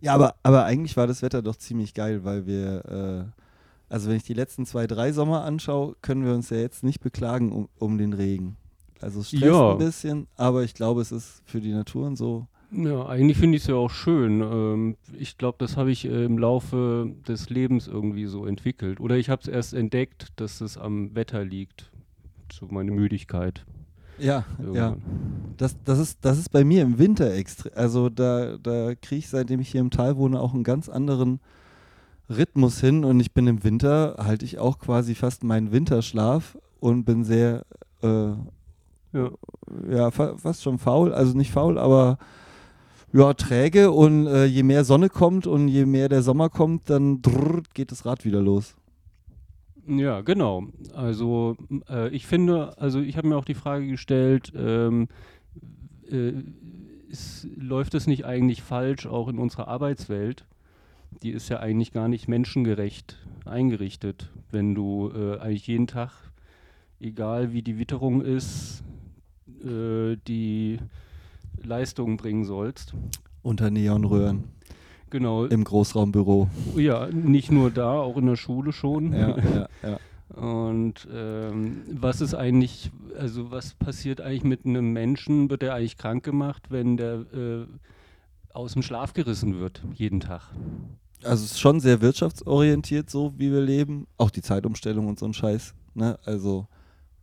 Ja, 0.01 0.15
aber, 0.15 0.37
aber 0.43 0.65
eigentlich 0.65 0.97
war 0.97 1.07
das 1.07 1.23
Wetter 1.23 1.43
doch 1.43 1.57
ziemlich 1.57 1.93
geil, 1.95 2.25
weil 2.25 2.47
wir, 2.47 2.85
äh, 3.29 3.93
also 3.93 4.09
wenn 4.09 4.17
ich 4.17 4.23
die 4.23 4.35
letzten 4.35 4.65
zwei, 4.65 4.87
drei 4.87 5.13
Sommer 5.13 5.45
anschaue, 5.45 5.97
können 6.03 6.25
wir 6.25 6.35
uns 6.35 6.51
ja 6.51 6.59
jetzt 6.59 6.85
nicht 6.85 7.01
beklagen 7.01 7.51
um, 7.53 7.69
um 7.79 7.99
den 7.99 8.13
Regen. 8.13 8.57
Also 9.01 9.21
es 9.21 9.29
stresst 9.29 9.45
Ja. 9.45 9.73
ein 9.73 9.79
bisschen, 9.79 10.27
aber 10.37 10.63
ich 10.63 10.75
glaube, 10.75 11.01
es 11.01 11.11
ist 11.13 11.43
für 11.47 11.61
die 11.61 11.73
Natur 11.73 12.07
und 12.07 12.17
so. 12.17 12.47
Ja, 12.71 13.07
eigentlich 13.07 13.39
finde 13.39 13.57
ich 13.57 13.63
es 13.63 13.69
ja 13.69 13.77
auch 13.77 13.91
schön. 13.91 14.41
Ähm, 14.43 14.97
ich 15.19 15.39
glaube, 15.39 15.57
das 15.59 15.77
habe 15.77 15.91
ich 15.91 16.05
äh, 16.05 16.25
im 16.25 16.37
Laufe 16.39 17.11
des 17.27 17.49
Lebens 17.49 17.87
irgendwie 17.89 18.27
so 18.27 18.45
entwickelt. 18.45 19.01
Oder 19.01 19.17
ich 19.17 19.31
habe 19.31 19.41
es 19.41 19.49
erst 19.49 19.73
entdeckt, 19.73 20.29
dass 20.37 20.61
es 20.61 20.77
am 20.77 21.15
Wetter 21.15 21.45
liegt. 21.45 21.91
So 22.53 22.67
meine 22.71 22.91
Müdigkeit. 22.91 23.65
Ja, 24.19 24.45
ja. 24.73 24.97
Das, 25.57 25.77
das, 25.85 25.99
ist, 25.99 26.19
das 26.23 26.39
ist 26.39 26.51
bei 26.51 26.65
mir 26.65 26.83
im 26.83 26.99
Winter 26.99 27.33
extrem. 27.35 27.73
Also 27.75 28.09
da, 28.09 28.57
da 28.59 28.95
kriege 28.95 29.19
ich, 29.19 29.29
seitdem 29.29 29.61
ich 29.61 29.71
hier 29.71 29.81
im 29.81 29.91
Tal 29.91 30.17
wohne, 30.17 30.41
auch 30.41 30.55
einen 30.55 30.65
ganz 30.65 30.89
anderen 30.89 31.41
Rhythmus 32.29 32.81
hin. 32.81 33.05
Und 33.05 33.21
ich 33.21 33.33
bin 33.33 33.47
im 33.47 33.65
Winter, 33.65 34.17
halte 34.19 34.45
ich 34.45 34.59
auch 34.59 34.79
quasi 34.79 35.15
fast 35.15 35.45
meinen 35.45 35.73
Winterschlaf 35.73 36.57
und 36.81 37.05
bin 37.05 37.25
sehr, 37.25 37.65
äh, 38.03 38.33
Ja. 39.13 39.31
ja, 39.91 40.11
fa 40.11 40.37
fast 40.37 40.63
schon 40.63 40.79
faul. 40.79 41.13
Also 41.13 41.37
nicht 41.37 41.51
faul, 41.51 41.79
aber 41.79 42.19
ja, 43.13 43.33
träge. 43.35 43.91
Und 43.91 44.27
äh, 44.27 44.45
je 44.45 44.63
mehr 44.63 44.85
Sonne 44.85 45.09
kommt 45.09 45.47
und 45.47 45.69
je 45.69 45.87
mehr 45.87 46.09
der 46.09 46.23
Sommer 46.23 46.51
kommt, 46.51 46.91
dann 46.91 47.23
drrrt, 47.23 47.75
geht 47.75 47.91
das 47.91 48.05
Rad 48.05 48.25
wieder 48.25 48.41
los. 48.43 48.75
Ja, 49.89 50.21
genau. 50.21 50.67
Also 50.95 51.57
äh, 51.89 52.09
ich 52.11 52.27
finde, 52.27 52.79
also 52.79 53.01
ich 53.01 53.17
habe 53.17 53.29
mir 53.29 53.37
auch 53.37 53.45
die 53.45 53.55
Frage 53.55 53.87
gestellt, 53.87 54.53
ähm, 54.55 55.09
äh, 56.11 56.33
ist, 57.09 57.49
läuft 57.57 57.95
es 57.95 58.07
nicht 58.07 58.27
eigentlich 58.27 58.63
falsch, 58.63 59.07
auch 59.07 59.29
in 59.29 59.39
unserer 59.39 59.67
Arbeitswelt? 59.69 60.45
Die 61.23 61.31
ist 61.31 61.49
ja 61.49 61.61
eigentlich 61.61 61.93
gar 61.93 62.09
nicht 62.09 62.29
menschengerecht 62.29 63.17
eingerichtet, 63.47 64.31
wenn 64.51 64.75
du 64.75 65.11
äh, 65.15 65.39
eigentlich 65.39 65.67
jeden 65.67 65.87
Tag, 65.87 66.11
egal 67.01 67.55
wie 67.55 67.63
die 67.63 67.79
Witterung 67.79 68.21
ist, 68.21 68.85
äh, 69.65 70.17
die 70.29 70.79
Leistung 71.63 72.19
bringen 72.19 72.45
sollst. 72.45 72.93
Unter 73.41 73.71
Neonröhren. 73.71 74.45
Genau. 75.11 75.47
Im 75.47 75.65
Großraumbüro. 75.65 76.49
Ja, 76.77 77.07
nicht 77.07 77.51
nur 77.51 77.71
da, 77.71 77.93
auch 77.93 78.17
in 78.17 78.27
der 78.27 78.37
Schule 78.37 78.73
schon. 78.73 79.13
Ja, 79.13 79.37
ja, 79.39 79.69
ja. 79.83 79.99
Und 80.37 81.09
ähm, 81.13 81.83
was 81.91 82.21
ist 82.21 82.35
eigentlich, 82.35 82.91
also 83.19 83.51
was 83.51 83.75
passiert 83.75 84.21
eigentlich 84.21 84.45
mit 84.45 84.67
einem 84.67 84.93
Menschen? 84.93 85.49
Wird 85.51 85.63
er 85.63 85.75
eigentlich 85.75 85.97
krank 85.97 86.23
gemacht, 86.23 86.65
wenn 86.71 86.97
der 86.97 87.25
äh, 87.33 87.67
aus 88.53 88.75
dem 88.75 88.83
Schlaf 88.83 89.15
gerissen 89.15 89.59
wird, 89.59 89.83
jeden 89.95 90.21
Tag? 90.21 90.43
Also 91.25 91.45
es 91.45 91.53
ist 91.53 91.61
schon 91.61 91.81
sehr 91.81 92.01
wirtschaftsorientiert, 92.01 93.11
so 93.11 93.33
wie 93.37 93.51
wir 93.51 93.63
leben. 93.63 94.07
Auch 94.19 94.31
die 94.31 94.43
Zeitumstellung 94.43 95.09
und 95.09 95.19
so 95.19 95.27
ein 95.27 95.35
Scheiß. 95.35 95.75
Ne? 95.95 96.19
Also 96.25 96.67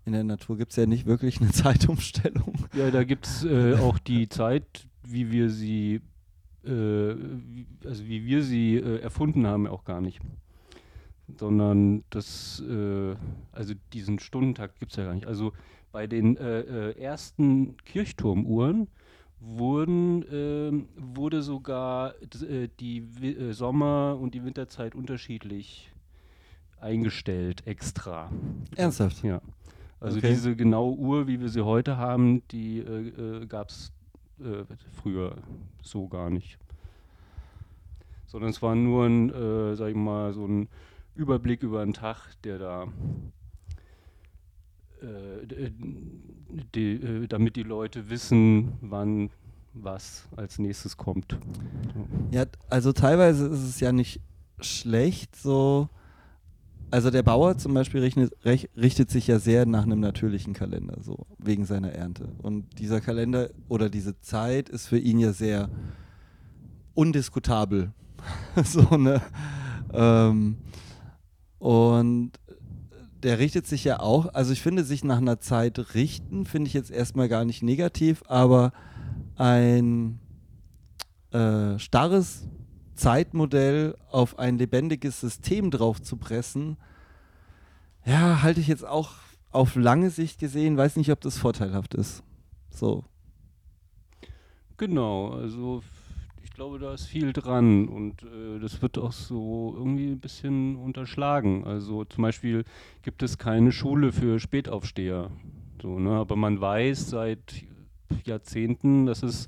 in 0.06 0.13
der 0.13 0.24
Natur 0.24 0.58
gibt 0.58 0.71
es 0.71 0.78
ja 0.78 0.86
nicht 0.86 1.06
wirklich 1.06 1.39
eine 1.41 1.52
Zeitumstellung. 1.54 2.65
Ja, 2.74 2.91
da 2.91 3.04
gibt 3.04 3.28
es 3.28 3.45
äh, 3.45 3.76
auch 3.76 4.00
die 4.00 4.30
Zeit, 4.30 4.88
wie 5.04 5.32
wir 5.32 5.50
sie, 5.50 6.02
also 6.67 8.08
wie 8.08 8.25
wir 8.25 8.43
sie 8.43 8.75
äh, 8.78 8.99
erfunden 8.99 9.45
haben, 9.47 9.67
auch 9.67 9.84
gar 9.84 10.01
nicht. 10.01 10.19
Sondern 11.39 12.04
das, 12.10 12.63
äh, 12.67 13.15
also 13.51 13.73
diesen 13.93 14.19
Stundentakt 14.19 14.80
gibt 14.80 14.91
es 14.91 14.97
ja 14.97 15.06
gar 15.06 15.15
nicht. 15.15 15.28
Also 15.28 15.54
bei 15.91 16.08
den 16.08 16.38
äh, 16.38 16.60
äh, 16.91 16.99
ersten 16.99 17.78
Kirchturmuhren 17.78 18.88
wurden, 19.39 20.25
ähm, 20.32 20.89
wurde 20.95 21.41
sogar 21.41 22.15
äh, 22.49 22.67
die 22.80 22.99
äh, 22.99 23.54
Sommer- 23.54 24.17
und 24.19 24.34
die 24.34 24.43
Winterzeit 24.43 24.95
unterschiedlich 24.95 25.91
eingestellt, 26.80 27.65
extra. 27.65 28.32
Ernsthaft? 28.75 29.23
Ja. 29.23 29.41
Also 29.99 30.17
Okay. 30.17 30.30
diese 30.30 30.56
genaue 30.56 30.95
Uhr, 30.95 31.28
wie 31.28 31.39
wir 31.39 31.49
sie 31.49 31.62
heute 31.63 31.97
haben, 31.97 32.47
die 32.49 32.80
äh, 32.80 33.41
äh, 33.41 33.45
gab 33.47 33.69
es 33.69 33.91
äh, 34.39 34.63
früher 34.93 35.38
so 35.82 36.08
gar 36.08 36.30
nicht. 36.30 36.58
Sondern 38.28 38.50
es 38.50 38.62
war 38.62 38.76
nur 38.76 39.06
ein, 39.06 39.30
äh, 39.30 39.76
sag 39.76 39.89
ich 39.89 39.95
mal, 39.95 40.34
so 40.34 40.45
ein 40.45 40.67
Überblick 41.15 41.63
über 41.63 41.82
einen 41.82 41.93
Tag, 41.93 42.36
der 42.43 42.60
da, 42.60 42.88
äh, 45.02 45.43
äh, 45.43 45.71
die, 46.74 46.93
äh, 46.93 47.28
damit 47.28 47.56
die 47.56 47.63
Leute 47.63 48.10
wissen, 48.10 48.74
wann 48.82 49.30
was 49.74 50.28
als 50.36 50.58
nächstes 50.60 50.98
kommt. 50.98 51.38
Ja, 52.32 52.45
also 52.69 52.93
teilweise 52.93 53.48
ist 53.48 53.63
es 53.63 53.80
ja 53.80 53.91
nicht 53.91 54.21
schlecht, 54.60 55.36
so. 55.36 55.89
Also 56.95 57.12
der 57.12 57.23
Bauer 57.23 57.58
zum 57.58 57.73
Beispiel 57.73 57.99
richtet, 57.99 58.34
rech- 58.45 58.69
richtet 58.77 59.12
sich 59.12 59.27
ja 59.27 59.38
sehr 59.38 59.65
nach 59.65 59.84
einem 59.84 59.99
natürlichen 59.99 60.53
Kalender, 60.53 60.95
so 61.01 61.25
wegen 61.39 61.65
seiner 61.65 61.91
Ernte. 61.91 62.29
Und 62.41 62.79
dieser 62.79 63.01
Kalender 63.01 63.49
oder 63.67 63.89
diese 63.89 64.17
Zeit 64.21 64.69
ist 64.69 64.88
für 64.88 64.97
ihn 64.97 65.19
ja 65.19 65.34
sehr 65.34 65.67
undiskutabel. 66.93 67.91
so, 68.63 68.95
ne? 68.95 69.21
Ähm, 69.91 70.55
und 71.60 72.31
der 73.23 73.39
richtet 73.39 73.67
sich 73.67 73.84
ja 73.84 73.99
auch, 73.99 74.34
also 74.34 74.53
ich 74.53 74.62
finde, 74.62 74.86
sich 74.86 75.03
nach 75.03 75.17
einer 75.17 75.41
Zeit 75.41 75.95
richten, 75.95 76.45
finde 76.45 76.69
ich 76.69 76.73
jetzt 76.73 76.91
erstmal 76.91 77.27
gar 77.27 77.43
nicht 77.43 77.62
negativ, 77.62 78.23
aber 78.27 78.71
ein 79.36 80.19
äh, 81.31 81.77
starres 81.77 82.47
Zeitmodell 82.95 83.95
auf 84.12 84.39
ein 84.39 84.58
lebendiges 84.58 85.19
System 85.19 85.71
drauf 85.71 86.01
zu 86.01 86.17
pressen, 86.17 86.77
ja, 88.05 88.41
halte 88.41 88.60
ich 88.60 88.67
jetzt 88.67 88.86
auch 88.86 89.12
auf 89.51 89.75
lange 89.75 90.10
Sicht 90.10 90.39
gesehen, 90.39 90.77
weiß 90.77 90.95
nicht, 90.97 91.12
ob 91.12 91.21
das 91.21 91.38
vorteilhaft 91.38 91.93
ist. 91.95 92.23
So. 92.69 93.03
Genau, 94.77 95.29
also 95.31 95.81
ich 96.43 96.51
glaube, 96.51 96.79
da 96.79 96.93
ist 96.93 97.05
viel 97.05 97.34
dran 97.34 97.88
und 97.88 98.23
äh, 98.23 98.60
das 98.60 98.81
wird 98.81 98.97
auch 98.97 99.12
so 99.12 99.73
irgendwie 99.77 100.12
ein 100.12 100.19
bisschen 100.19 100.75
unterschlagen. 100.75 101.63
Also 101.65 102.05
zum 102.05 102.21
Beispiel 102.21 102.65
gibt 103.01 103.23
es 103.23 103.38
keine 103.38 103.71
Schule 103.71 104.12
für 104.12 104.39
Spätaufsteher. 104.39 105.31
So, 105.81 105.99
ne? 105.99 106.12
Aber 106.12 106.36
man 106.36 106.60
weiß 106.60 107.10
seit 107.10 107.65
Jahrzehnten, 108.25 109.05
dass 109.05 109.23
es, 109.23 109.47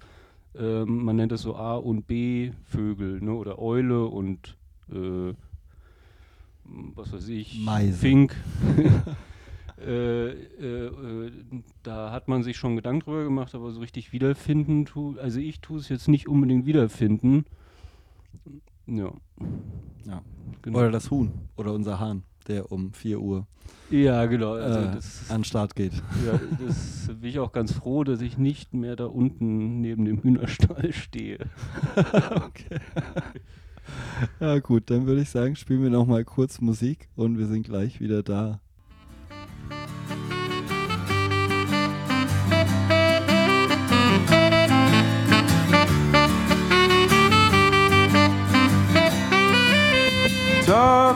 ähm, 0.55 1.03
man 1.03 1.15
nennt 1.15 1.31
es 1.31 1.41
so 1.41 1.55
A- 1.55 1.75
und 1.77 2.07
B-Vögel 2.07 3.21
ne? 3.21 3.33
oder 3.33 3.59
Eule 3.59 4.05
und 4.05 4.57
äh, 4.91 5.33
was 6.63 7.13
weiß 7.13 7.29
ich, 7.29 7.63
Meise. 7.63 7.97
Fink. 7.97 8.35
äh, 9.79 10.29
äh, 10.29 10.87
äh, 10.87 11.31
da 11.83 12.11
hat 12.11 12.27
man 12.27 12.43
sich 12.43 12.57
schon 12.57 12.75
Gedanken 12.75 13.05
drüber 13.05 13.23
gemacht, 13.23 13.55
aber 13.55 13.71
so 13.71 13.79
richtig 13.79 14.11
wiederfinden 14.11 14.85
tu, 14.85 15.15
also 15.19 15.39
ich 15.39 15.61
tue 15.61 15.79
es 15.79 15.89
jetzt 15.89 16.07
nicht 16.07 16.27
unbedingt 16.27 16.65
wiederfinden. 16.65 17.45
Ja. 18.85 19.13
Ja. 20.05 20.21
Genau. 20.61 20.79
Oder 20.79 20.91
das 20.91 21.11
Huhn 21.11 21.31
oder 21.55 21.73
unser 21.73 21.99
Hahn, 21.99 22.23
der 22.47 22.71
um 22.71 22.93
4 22.93 23.19
Uhr 23.19 23.47
Ja, 23.89 24.25
genau. 24.25 24.53
Also 24.53 24.79
äh, 24.79 24.91
das, 24.93 25.29
an 25.29 25.39
den 25.39 25.43
Start 25.43 25.75
geht. 25.75 25.93
ja, 26.25 26.39
das 26.65 27.07
bin 27.19 27.29
ich 27.29 27.39
auch 27.39 27.51
ganz 27.51 27.71
froh, 27.71 28.03
dass 28.03 28.21
ich 28.21 28.37
nicht 28.37 28.73
mehr 28.73 28.95
da 28.95 29.05
unten 29.05 29.81
neben 29.81 30.05
dem 30.05 30.21
Hühnerstall 30.21 30.93
stehe. 30.93 31.39
okay. 31.95 32.79
Ja 34.39 34.59
gut, 34.59 34.89
dann 34.89 35.05
würde 35.05 35.21
ich 35.21 35.29
sagen, 35.29 35.55
spielen 35.55 35.83
wir 35.83 35.89
noch 35.89 36.05
mal 36.05 36.25
kurz 36.25 36.59
Musik 36.59 37.07
und 37.15 37.37
wir 37.37 37.47
sind 37.47 37.63
gleich 37.63 37.99
wieder 37.99 38.23
da. 38.23 38.59
away. 50.77 51.06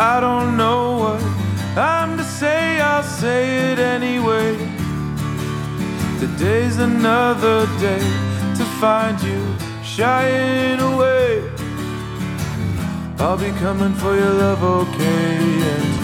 I 0.00 0.20
don't 0.20 0.56
know 0.56 0.96
what 0.96 1.22
I'm 1.76 2.16
to 2.18 2.22
say, 2.22 2.80
I'll 2.80 3.02
say 3.02 3.72
it 3.72 3.80
anyway. 3.80 4.56
Today's 6.20 6.78
another 6.78 7.66
day 7.80 7.98
to 8.58 8.64
find 8.80 9.20
you 9.20 9.42
shying 9.82 10.78
away. 10.78 11.42
I'll 13.18 13.36
be 13.36 13.50
coming 13.58 13.94
for 13.94 14.14
your 14.14 14.34
love, 14.34 14.62
okay, 14.62 15.36
and 15.74 16.00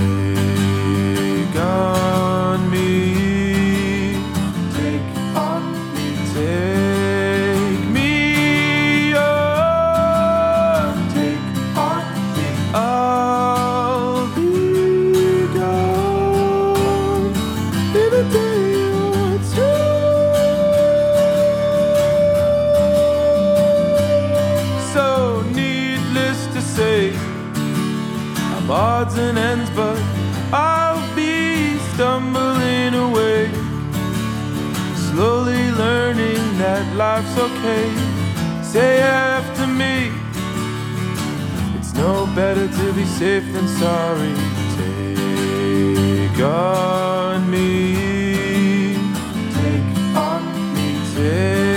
take 1.16 1.62
on 1.62 2.68
me. 2.68 3.13
I'll 30.52 31.14
be 31.14 31.78
stumbling 31.92 32.94
away. 32.94 33.50
Slowly 34.94 35.70
learning 35.72 36.58
that 36.58 36.84
life's 36.96 37.36
okay. 37.38 37.86
Say 38.62 39.00
after 39.00 39.66
me, 39.66 40.10
it's 41.78 41.94
no 41.94 42.26
better 42.34 42.66
to 42.66 42.92
be 42.92 43.04
safe 43.04 43.46
than 43.52 43.68
sorry. 43.68 44.34
Take 44.76 46.40
on 46.42 47.50
me. 47.50 48.96
Take 49.54 50.16
on 50.16 50.42
me. 50.74 50.98
Take 51.14 51.73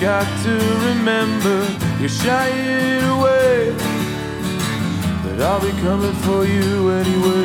got 0.00 0.26
to 0.44 0.52
remember, 0.86 1.66
you're 1.98 2.08
shying 2.08 3.02
away. 3.04 3.72
But 5.24 5.40
I'll 5.40 5.60
be 5.60 5.72
coming 5.80 6.12
for 6.22 6.44
you 6.44 6.90
anyway. 6.90 7.37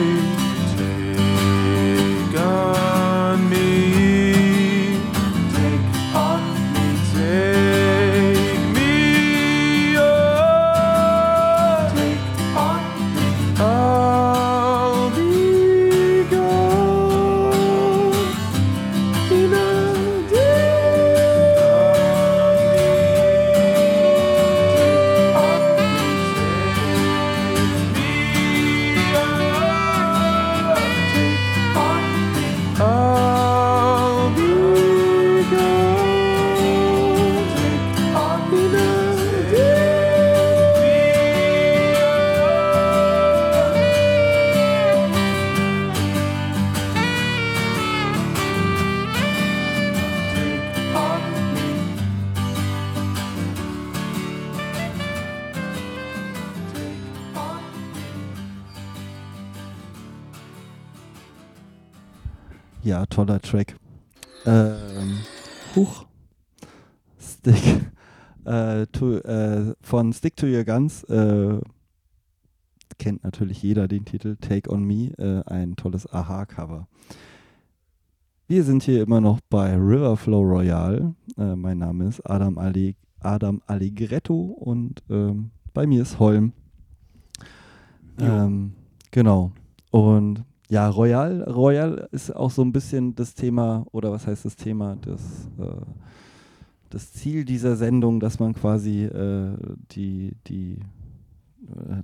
Ja, 62.94 63.08
toller 63.08 63.42
Track. 63.42 63.76
Ähm, 64.46 65.18
Huch. 65.76 66.06
Stick. 67.20 67.82
Äh, 68.46 68.88
to, 68.88 69.20
äh, 69.20 69.74
von 69.80 70.12
Stick 70.12 70.36
to 70.36 70.46
Your 70.46 70.66
Guns. 70.66 71.06
Äh, 71.06 71.62
kennt 73.00 73.24
natürlich 73.24 73.64
jeder 73.64 73.88
den 73.88 74.04
Titel 74.04 74.36
Take 74.36 74.70
on 74.70 74.84
Me. 74.84 75.14
Äh, 75.18 75.44
ein 75.50 75.78
tolles 75.78 76.12
Aha-Cover. 76.12 76.88
Wir 78.48 78.66
sind 78.66 78.84
hier 78.84 79.02
immer 79.02 79.22
noch 79.22 79.40
bei 79.50 79.74
Riverflow 79.76 80.42
Royale. 80.42 81.16
Äh, 81.38 81.56
mein 81.56 81.78
Name 81.78 82.10
ist 82.10 82.20
Adam, 82.30 82.58
Ali, 82.58 82.98
Adam 83.22 83.62
Allegretto 83.66 84.36
und 84.36 85.02
ähm, 85.10 85.52
bei 85.74 85.88
mir 85.88 86.02
ist 86.02 86.20
Holm. 86.20 86.52
Ähm, 88.20 88.74
genau. 89.10 89.54
Und 89.90 90.44
ja, 90.70 90.90
Royal, 90.90 91.44
Royal 91.44 92.08
ist 92.12 92.36
auch 92.36 92.52
so 92.52 92.62
ein 92.62 92.72
bisschen 92.72 93.16
das 93.16 93.34
Thema, 93.36 93.86
oder 93.92 94.12
was 94.12 94.28
heißt 94.28 94.46
das 94.46 94.56
Thema, 94.56 94.98
das, 95.02 95.22
äh, 95.60 95.86
das 96.90 97.14
Ziel 97.14 97.46
dieser 97.46 97.76
Sendung, 97.76 98.20
dass 98.20 98.40
man 98.40 98.54
quasi 98.54 99.04
äh, 99.04 99.58
die, 99.92 100.36
die, 100.48 100.80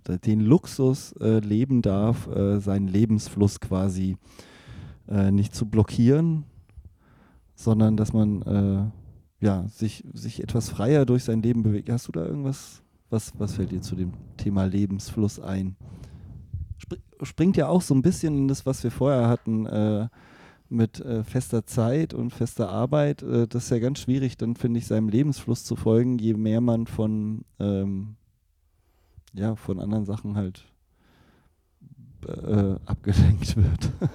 äh, 0.07 0.17
den 0.19 0.41
Luxus 0.41 1.13
äh, 1.13 1.39
leben 1.39 1.81
darf, 1.81 2.27
äh, 2.27 2.59
seinen 2.59 2.87
Lebensfluss 2.87 3.59
quasi 3.59 4.17
äh, 5.07 5.31
nicht 5.31 5.55
zu 5.55 5.65
blockieren, 5.65 6.43
sondern 7.55 7.97
dass 7.97 8.13
man 8.13 8.93
ja, 9.41 9.67
sich, 9.67 10.05
sich 10.13 10.41
etwas 10.41 10.69
freier 10.69 11.05
durch 11.05 11.23
sein 11.23 11.41
Leben 11.41 11.63
bewegt. 11.63 11.89
Hast 11.89 12.07
du 12.07 12.11
da 12.11 12.25
irgendwas, 12.25 12.81
was, 13.09 13.33
was 13.37 13.55
fällt 13.55 13.71
dir 13.71 13.81
zu 13.81 13.95
dem 13.95 14.13
Thema 14.37 14.65
Lebensfluss 14.65 15.39
ein? 15.39 15.75
Spr- 17.19 17.25
springt 17.25 17.57
ja 17.57 17.67
auch 17.67 17.81
so 17.81 17.93
ein 17.95 18.01
bisschen 18.01 18.37
in 18.37 18.47
das, 18.47 18.65
was 18.65 18.83
wir 18.83 18.91
vorher 18.91 19.27
hatten, 19.27 19.65
äh, 19.65 20.07
mit 20.69 20.99
äh, 21.01 21.23
fester 21.23 21.65
Zeit 21.65 22.13
und 22.13 22.31
fester 22.31 22.69
Arbeit. 22.69 23.23
Äh, 23.23 23.47
das 23.47 23.65
ist 23.65 23.69
ja 23.71 23.79
ganz 23.79 23.99
schwierig, 23.99 24.37
dann 24.37 24.55
finde 24.55 24.79
ich, 24.79 24.87
seinem 24.87 25.09
Lebensfluss 25.09 25.63
zu 25.63 25.75
folgen, 25.75 26.19
je 26.19 26.33
mehr 26.35 26.61
man 26.61 26.87
von, 26.87 27.45
ähm, 27.59 28.15
ja, 29.33 29.55
von 29.55 29.79
anderen 29.79 30.05
Sachen 30.05 30.35
halt 30.35 30.65
äh, 32.27 32.75
abgelenkt 32.85 33.55
wird. 33.57 33.91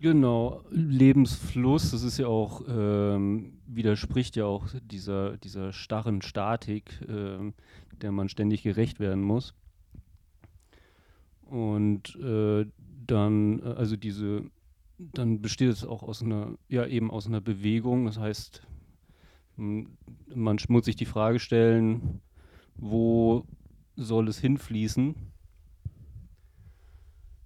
Genau, 0.00 0.62
Lebensfluss, 0.70 1.92
das 1.92 2.02
ist 2.02 2.18
ja 2.18 2.26
auch, 2.26 2.62
ähm, 2.68 3.54
widerspricht 3.66 4.36
ja 4.36 4.44
auch 4.44 4.66
dieser, 4.82 5.38
dieser 5.38 5.72
starren 5.72 6.20
Statik, 6.20 7.00
ähm, 7.08 7.54
der 8.02 8.12
man 8.12 8.28
ständig 8.28 8.62
gerecht 8.62 9.00
werden 9.00 9.22
muss. 9.22 9.54
Und 11.54 12.16
äh, 12.16 12.66
dann, 13.06 13.60
äh, 13.60 13.74
also 13.76 13.94
diese, 13.94 14.42
dann 14.98 15.40
besteht 15.40 15.70
es 15.70 15.84
auch 15.84 16.02
aus 16.02 16.20
einer, 16.20 16.58
ja 16.68 16.84
eben 16.84 17.12
aus 17.12 17.28
einer 17.28 17.40
Bewegung. 17.40 18.06
Das 18.06 18.18
heißt, 18.18 18.66
man 19.56 20.58
muss 20.68 20.84
sich 20.84 20.96
die 20.96 21.04
Frage 21.04 21.38
stellen, 21.38 22.20
wo 22.74 23.46
soll 23.94 24.26
es 24.26 24.40
hinfließen? 24.40 25.14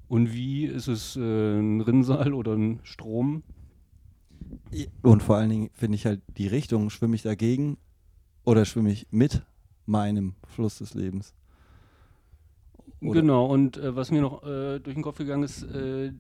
Und 0.09 0.33
wie 0.33 0.65
ist 0.65 0.89
es 0.89 1.17
äh, 1.17 1.59
ein 1.59 1.83
Rinnsal 1.83 2.33
oder 2.33 2.55
ein 2.55 2.81
Strom? 2.85 3.43
Und 5.03 5.23
vor 5.23 5.37
allen 5.37 5.51
Dingen 5.51 5.71
finde 5.75 5.97
ich 5.97 6.07
halt 6.07 6.23
die 6.39 6.47
Richtung, 6.47 6.89
schwimme 6.89 7.15
ich 7.15 7.23
dagegen 7.23 7.77
oder 8.47 8.65
schwimme 8.65 8.91
ich 8.91 9.07
mit 9.11 9.43
meinem 9.85 10.35
Fluss 10.47 10.79
des 10.79 10.95
Lebens? 10.95 11.35
Oder- 13.01 13.21
Genau, 13.21 13.47
und 13.47 13.77
äh, 13.77 13.95
was 13.95 14.11
mir 14.11 14.21
noch 14.21 14.43
äh, 14.43 14.81
durch 14.81 14.95
den 14.95 15.03
Kopf 15.03 15.19
gegangen 15.19 15.45
ist, 15.45 15.63
äh, 15.63 16.13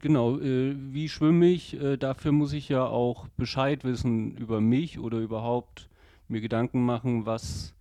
genau, 0.00 0.38
äh, 0.38 0.74
wie 0.92 1.08
schwimme 1.08 1.46
ich? 1.46 1.80
Äh, 1.80 1.96
dafür 1.96 2.32
muss 2.32 2.52
ich 2.52 2.68
ja 2.68 2.86
auch 2.86 3.28
Bescheid 3.36 3.84
wissen 3.84 4.36
über 4.36 4.60
mich 4.60 4.98
oder 4.98 5.18
überhaupt 5.18 5.88
mir 6.28 6.40
Gedanken 6.40 6.84
machen, 6.84 7.26
was, 7.26 7.74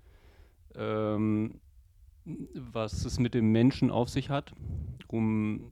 ähm, 0.76 1.59
was 2.26 3.05
es 3.05 3.19
mit 3.19 3.34
dem 3.34 3.51
Menschen 3.51 3.91
auf 3.91 4.09
sich 4.09 4.30
hat, 4.30 4.53
um 5.07 5.72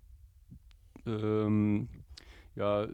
ähm, 1.05 1.87
ja, 2.55 2.83
äh, 2.83 2.87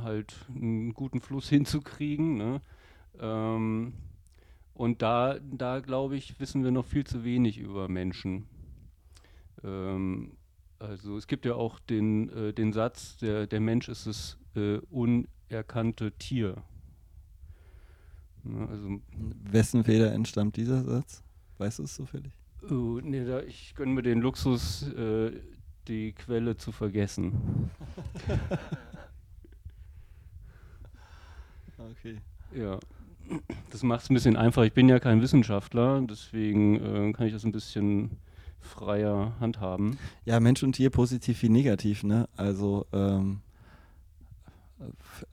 halt 0.00 0.34
einen 0.54 0.94
guten 0.94 1.20
Fluss 1.20 1.48
hinzukriegen. 1.50 2.36
Ne? 2.36 2.60
Ähm, 3.20 3.92
und 4.78 5.02
da, 5.02 5.40
da 5.40 5.80
glaube 5.80 6.16
ich, 6.16 6.38
wissen 6.38 6.62
wir 6.62 6.70
noch 6.70 6.84
viel 6.84 7.04
zu 7.04 7.24
wenig 7.24 7.58
über 7.58 7.88
Menschen. 7.88 8.46
Ähm, 9.64 10.36
also 10.78 11.16
es 11.16 11.26
gibt 11.26 11.44
ja 11.44 11.54
auch 11.56 11.80
den, 11.80 12.28
äh, 12.30 12.52
den 12.52 12.72
Satz, 12.72 13.16
der, 13.16 13.48
der 13.48 13.58
Mensch 13.58 13.88
ist 13.88 14.06
das 14.06 14.38
äh, 14.54 14.78
unerkannte 14.88 16.12
Tier. 16.12 16.62
Ne, 18.44 18.68
also, 18.68 19.00
Wessen 19.50 19.82
Feder 19.82 20.12
entstammt 20.12 20.56
dieser 20.56 20.84
Satz? 20.84 21.24
Weißt 21.58 21.80
du 21.80 21.82
es 21.82 21.94
zufällig? 21.94 22.32
oh, 22.70 23.00
nee, 23.02 23.24
da, 23.24 23.40
ich 23.42 23.74
gönne 23.74 23.92
mir 23.92 24.02
den 24.02 24.20
Luxus, 24.20 24.86
äh, 24.92 25.32
die 25.88 26.12
Quelle 26.12 26.56
zu 26.56 26.70
vergessen. 26.70 27.70
Okay. 31.78 32.18
Ja, 32.52 32.78
das 33.70 33.82
macht 33.82 34.04
es 34.04 34.10
ein 34.10 34.14
bisschen 34.14 34.36
einfacher. 34.36 34.66
Ich 34.66 34.72
bin 34.72 34.88
ja 34.88 34.98
kein 34.98 35.22
Wissenschaftler, 35.22 36.00
deswegen 36.02 36.76
äh, 36.76 37.12
kann 37.12 37.26
ich 37.26 37.32
das 37.32 37.44
ein 37.44 37.52
bisschen 37.52 38.10
freier 38.60 39.32
handhaben. 39.40 39.98
Ja, 40.24 40.40
Mensch 40.40 40.62
und 40.62 40.72
Tier 40.72 40.90
positiv 40.90 41.42
wie 41.42 41.48
negativ, 41.48 42.04
ne? 42.04 42.28
Also, 42.36 42.86
ähm, 42.92 43.40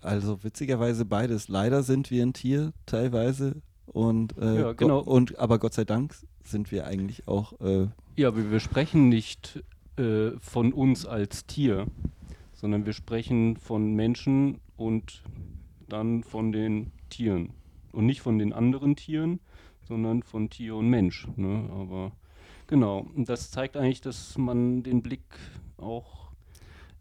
also 0.01 0.43
witzigerweise 0.43 1.05
beides. 1.05 1.47
Leider 1.47 1.83
sind 1.83 2.11
wir 2.11 2.23
ein 2.23 2.33
Tier 2.33 2.73
teilweise 2.85 3.61
und 3.87 4.37
äh, 4.37 4.61
Ja, 4.61 4.71
genau. 4.73 4.99
Und 4.99 5.37
aber 5.37 5.59
Gott 5.59 5.73
sei 5.73 5.85
Dank 5.85 6.15
sind 6.43 6.71
wir 6.71 6.85
eigentlich 6.85 7.27
auch 7.27 7.59
äh, 7.61 7.87
Ja, 8.15 8.29
aber 8.29 8.51
wir 8.51 8.59
sprechen 8.59 9.09
nicht 9.09 9.63
äh, 9.97 10.31
von 10.39 10.73
uns 10.73 11.05
als 11.05 11.45
Tier, 11.45 11.85
sondern 12.53 12.85
wir 12.85 12.93
sprechen 12.93 13.57
von 13.57 13.93
Menschen 13.93 14.59
und 14.77 15.23
dann 15.87 16.23
von 16.23 16.51
den 16.51 16.91
Tieren. 17.09 17.51
Und 17.95 18.05
nicht 18.05 18.21
von 18.21 18.37
den 18.39 18.53
anderen 18.53 18.95
Tieren, 18.95 19.39
sondern 19.87 20.23
von 20.23 20.49
Tier 20.49 20.75
und 20.75 20.89
Mensch. 20.89 21.27
Ne? 21.35 21.69
Aber 21.71 22.11
genau, 22.67 23.07
und 23.15 23.29
das 23.29 23.51
zeigt 23.51 23.77
eigentlich, 23.77 24.01
dass 24.01 24.37
man 24.37 24.83
den 24.83 25.01
Blick 25.01 25.23
auch 25.77 26.31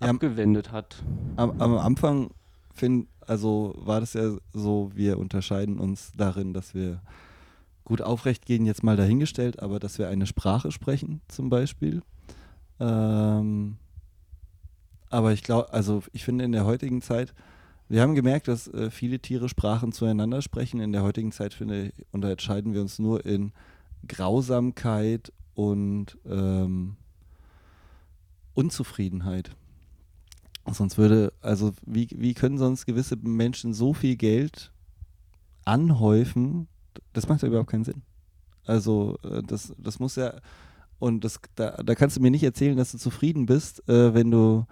Ja, 0.00 0.10
abgewendet 0.10 0.72
hat. 0.72 1.02
am, 1.36 1.60
am 1.60 1.76
Anfang 1.78 2.30
find, 2.72 3.08
also 3.20 3.74
war 3.78 4.00
das 4.00 4.14
ja 4.14 4.36
so, 4.52 4.90
wir 4.94 5.18
unterscheiden 5.18 5.78
uns 5.78 6.12
darin, 6.16 6.52
dass 6.52 6.74
wir 6.74 7.02
gut 7.84 8.00
aufrecht 8.02 8.46
gehen 8.46 8.66
jetzt 8.66 8.82
mal 8.82 8.96
dahingestellt, 8.96 9.60
aber 9.60 9.78
dass 9.78 9.98
wir 9.98 10.08
eine 10.08 10.26
Sprache 10.26 10.72
sprechen 10.72 11.20
zum 11.28 11.50
Beispiel. 11.50 12.02
Ähm, 12.80 13.76
aber 15.10 15.32
ich 15.32 15.42
glaube, 15.42 15.72
also 15.72 16.02
ich 16.12 16.24
finde 16.24 16.44
in 16.44 16.52
der 16.52 16.64
heutigen 16.64 17.02
Zeit, 17.02 17.34
wir 17.88 18.00
haben 18.00 18.14
gemerkt, 18.14 18.48
dass 18.48 18.68
äh, 18.68 18.90
viele 18.90 19.18
Tiere 19.18 19.48
Sprachen 19.48 19.92
zueinander 19.92 20.42
sprechen. 20.42 20.80
In 20.80 20.92
der 20.92 21.02
heutigen 21.02 21.32
Zeit 21.32 21.54
finde 21.54 21.86
ich, 21.86 21.92
unterscheiden 22.12 22.72
wir 22.72 22.80
uns 22.80 22.98
nur 22.98 23.24
in 23.26 23.52
Grausamkeit 24.08 25.32
und 25.54 26.18
ähm, 26.26 26.96
Unzufriedenheit. 28.54 29.50
Sonst 30.70 30.96
würde, 30.96 31.32
also 31.42 31.72
wie, 31.84 32.08
wie 32.14 32.32
können 32.32 32.56
sonst 32.56 32.86
gewisse 32.86 33.16
Menschen 33.16 33.74
so 33.74 33.92
viel 33.92 34.16
Geld 34.16 34.72
anhäufen? 35.64 36.68
Das 37.12 37.28
macht 37.28 37.42
ja 37.42 37.48
überhaupt 37.48 37.70
keinen 37.70 37.84
Sinn. 37.84 38.02
Also 38.64 39.18
äh, 39.22 39.42
das, 39.42 39.74
das 39.76 39.98
muss 39.98 40.16
ja, 40.16 40.34
und 40.98 41.22
das, 41.22 41.38
da, 41.54 41.72
da 41.72 41.94
kannst 41.94 42.16
du 42.16 42.22
mir 42.22 42.30
nicht 42.30 42.44
erzählen, 42.44 42.78
dass 42.78 42.92
du 42.92 42.98
zufrieden 42.98 43.44
bist, 43.44 43.86
äh, 43.88 44.14
wenn 44.14 44.30
du 44.30 44.66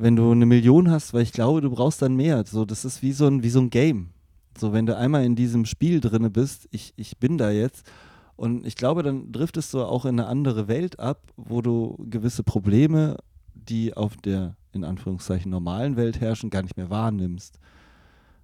wenn 0.00 0.14
du 0.14 0.30
eine 0.30 0.46
Million 0.46 0.90
hast, 0.90 1.12
weil 1.12 1.22
ich 1.22 1.32
glaube, 1.32 1.60
du 1.60 1.70
brauchst 1.70 2.00
dann 2.02 2.14
mehr. 2.14 2.44
So, 2.46 2.64
das 2.64 2.84
ist 2.84 3.02
wie 3.02 3.12
so 3.12 3.26
ein, 3.26 3.42
wie 3.42 3.50
so 3.50 3.60
ein 3.60 3.68
Game. 3.68 4.10
So, 4.56 4.72
wenn 4.72 4.86
du 4.86 4.96
einmal 4.96 5.24
in 5.24 5.34
diesem 5.34 5.64
Spiel 5.64 6.00
drinne 6.00 6.30
bist, 6.30 6.68
ich, 6.70 6.94
ich 6.96 7.18
bin 7.18 7.36
da 7.36 7.50
jetzt. 7.50 7.90
Und 8.36 8.64
ich 8.64 8.76
glaube, 8.76 9.02
dann 9.02 9.32
driftest 9.32 9.74
du 9.74 9.82
auch 9.82 10.04
in 10.04 10.20
eine 10.20 10.28
andere 10.28 10.68
Welt 10.68 11.00
ab, 11.00 11.22
wo 11.36 11.62
du 11.62 11.96
gewisse 12.08 12.44
Probleme, 12.44 13.16
die 13.54 13.96
auf 13.96 14.16
der 14.16 14.54
in 14.72 14.84
Anführungszeichen 14.84 15.50
normalen 15.50 15.96
Welt 15.96 16.20
herrschen, 16.20 16.50
gar 16.50 16.62
nicht 16.62 16.76
mehr 16.76 16.90
wahrnimmst. 16.90 17.58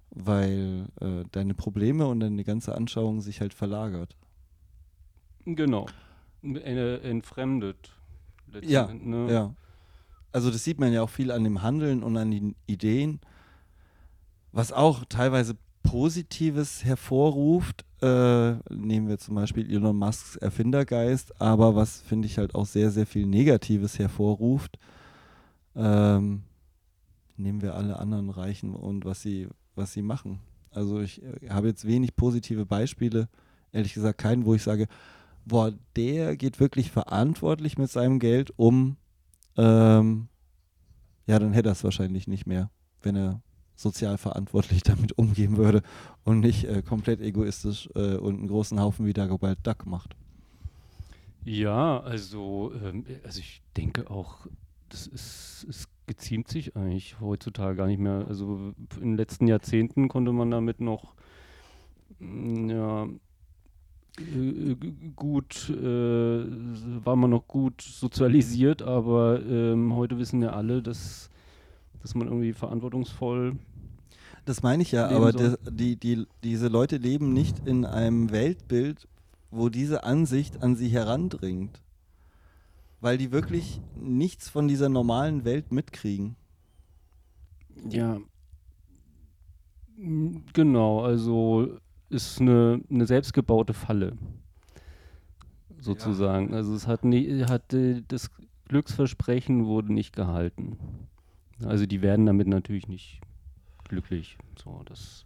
Weil 0.09 0.87
äh, 0.99 1.23
deine 1.31 1.53
Probleme 1.53 2.05
und 2.07 2.19
deine 2.19 2.43
ganze 2.43 2.75
Anschauung 2.75 3.21
sich 3.21 3.39
halt 3.39 3.53
verlagert. 3.53 4.17
Genau. 5.45 5.85
Entfremdet. 6.43 7.91
Ja, 8.61 8.93
ne? 8.93 9.31
ja. 9.31 9.55
Also 10.35 10.51
das 10.51 10.65
sieht 10.65 10.81
man 10.81 10.91
ja 10.91 11.01
auch 11.01 11.09
viel 11.09 11.31
an 11.31 11.45
dem 11.45 11.61
Handeln 11.61 12.03
und 12.03 12.17
an 12.17 12.29
den 12.29 12.55
Ideen, 12.67 13.21
was 14.51 14.73
auch 14.73 15.05
teilweise 15.05 15.55
Positives 15.81 16.83
hervorruft. 16.83 17.85
Äh, 18.01 18.55
nehmen 18.69 19.07
wir 19.07 19.17
zum 19.17 19.35
Beispiel 19.35 19.65
Elon 19.71 19.95
Musks 19.95 20.35
Erfindergeist, 20.35 21.39
aber 21.39 21.77
was 21.77 22.01
finde 22.01 22.25
ich 22.25 22.37
halt 22.37 22.53
auch 22.53 22.65
sehr, 22.65 22.91
sehr 22.91 23.05
viel 23.05 23.25
Negatives 23.25 23.97
hervorruft. 23.97 24.77
Ähm, 25.73 26.43
nehmen 27.37 27.61
wir 27.61 27.75
alle 27.75 27.97
anderen 27.97 28.29
Reichen 28.29 28.75
und 28.75 29.05
was 29.05 29.21
sie, 29.21 29.47
was 29.75 29.93
sie 29.93 30.01
machen. 30.01 30.41
Also 30.69 30.99
ich 30.99 31.23
äh, 31.23 31.47
habe 31.47 31.69
jetzt 31.69 31.87
wenig 31.87 32.13
positive 32.17 32.65
Beispiele, 32.65 33.29
ehrlich 33.71 33.93
gesagt 33.93 34.17
keinen, 34.17 34.43
wo 34.43 34.53
ich 34.53 34.63
sage, 34.63 34.89
boah, 35.45 35.71
der 35.95 36.35
geht 36.35 36.59
wirklich 36.59 36.91
verantwortlich 36.91 37.77
mit 37.77 37.89
seinem 37.89 38.19
Geld 38.19 38.51
um. 38.57 38.97
Ähm, 39.57 40.27
ja, 41.27 41.39
dann 41.39 41.53
hätte 41.53 41.69
er 41.69 41.73
es 41.73 41.83
wahrscheinlich 41.83 42.27
nicht 42.27 42.45
mehr, 42.45 42.69
wenn 43.01 43.15
er 43.15 43.41
sozial 43.75 44.17
verantwortlich 44.17 44.83
damit 44.83 45.17
umgehen 45.17 45.57
würde 45.57 45.81
und 46.23 46.39
nicht 46.39 46.65
äh, 46.65 46.81
komplett 46.81 47.21
egoistisch 47.21 47.89
äh, 47.95 48.15
und 48.15 48.37
einen 48.39 48.47
großen 48.47 48.79
Haufen 48.79 49.05
wie 49.05 49.13
Dagobald 49.13 49.59
Duck 49.63 49.85
macht. 49.85 50.15
Ja, 51.43 51.99
also, 51.99 52.71
ähm, 52.83 53.05
also 53.23 53.39
ich 53.39 53.61
denke 53.77 54.09
auch, 54.09 54.47
das 54.89 55.07
ist, 55.07 55.65
es 55.69 55.87
geziemt 56.07 56.47
sich 56.47 56.75
eigentlich 56.75 57.19
heutzutage 57.19 57.75
gar 57.75 57.87
nicht 57.87 57.99
mehr. 57.99 58.25
Also 58.27 58.73
in 58.95 59.11
den 59.11 59.17
letzten 59.17 59.47
Jahrzehnten 59.47 60.07
konnte 60.07 60.31
man 60.31 60.51
damit 60.51 60.79
noch 60.79 61.13
mm, 62.19 62.69
ja, 62.69 63.07
äh, 64.19 64.75
gut, 65.15 65.69
äh, 65.69 66.45
war 67.05 67.15
man 67.15 67.31
noch 67.31 67.47
gut 67.47 67.81
sozialisiert, 67.81 68.81
aber 68.81 69.41
ähm, 69.45 69.95
heute 69.95 70.17
wissen 70.17 70.41
ja 70.41 70.51
alle, 70.51 70.81
dass, 70.81 71.29
dass 72.01 72.15
man 72.15 72.27
irgendwie 72.27 72.53
verantwortungsvoll 72.53 73.57
Das 74.45 74.61
meine 74.63 74.83
ich 74.83 74.91
ja, 74.91 75.09
aber 75.09 75.31
das, 75.31 75.57
die, 75.69 75.95
die, 75.95 76.27
diese 76.43 76.67
Leute 76.67 76.97
leben 76.97 77.33
nicht 77.33 77.67
in 77.67 77.85
einem 77.85 78.31
Weltbild, 78.31 79.07
wo 79.51 79.69
diese 79.69 80.03
Ansicht 80.03 80.61
an 80.61 80.75
sie 80.75 80.89
herandringt. 80.89 81.81
Weil 83.01 83.17
die 83.17 83.31
wirklich 83.31 83.81
nichts 83.95 84.49
von 84.49 84.67
dieser 84.67 84.89
normalen 84.89 85.45
Welt 85.45 85.71
mitkriegen. 85.71 86.35
Ja. 87.89 88.19
Genau, 89.97 91.01
also 91.01 91.77
ist 92.15 92.41
eine, 92.41 92.81
eine 92.89 93.05
selbstgebaute 93.05 93.73
Falle. 93.73 94.17
Sozusagen. 95.77 96.53
Also 96.53 96.73
es 96.73 96.87
hat 96.87 97.03
nie, 97.05 97.43
hat 97.43 97.73
äh, 97.73 98.01
das 98.07 98.31
Glücksversprechen 98.67 99.65
wurde 99.65 99.93
nicht 99.93 100.15
gehalten. 100.15 100.77
Also 101.63 101.85
die 101.85 102.01
werden 102.01 102.25
damit 102.25 102.47
natürlich 102.47 102.87
nicht 102.87 103.21
glücklich. 103.87 104.37
So, 104.61 104.81
das 104.85 105.25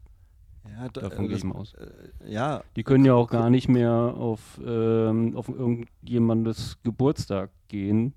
Ja, 0.69 0.89
da- 0.89 1.01
davon 1.01 1.25
äh, 1.25 1.27
gehe 1.29 1.37
ich 1.37 1.43
mal 1.43 1.55
aus. 1.55 1.73
äh, 1.75 1.87
ja, 2.27 2.63
Die 2.75 2.83
können 2.83 3.05
ja 3.05 3.13
auch 3.13 3.29
gar 3.29 3.49
nicht 3.49 3.69
mehr 3.69 3.91
auf, 3.93 4.59
ähm, 4.65 5.35
auf 5.37 5.47
irgendjemandes 5.47 6.77
Geburtstag 6.83 7.51
gehen, 7.69 8.13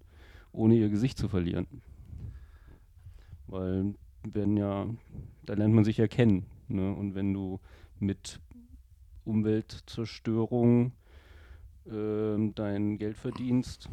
ohne 0.50 0.74
ihr 0.74 0.88
Gesicht 0.88 1.18
zu 1.18 1.28
verlieren. 1.28 1.66
Weil 3.46 3.94
werden 4.24 4.56
ja, 4.56 4.86
da 5.44 5.54
lernt 5.54 5.74
man 5.74 5.84
sich 5.84 5.96
ja 5.96 6.08
kennen. 6.08 6.46
Ne? 6.68 6.92
Und 6.94 7.14
wenn 7.14 7.32
du 7.32 7.60
mit 7.98 8.40
Umweltzerstörung 9.24 10.92
ähm, 11.90 12.54
dein 12.54 12.98
Geld 12.98 13.16
verdienst 13.16 13.88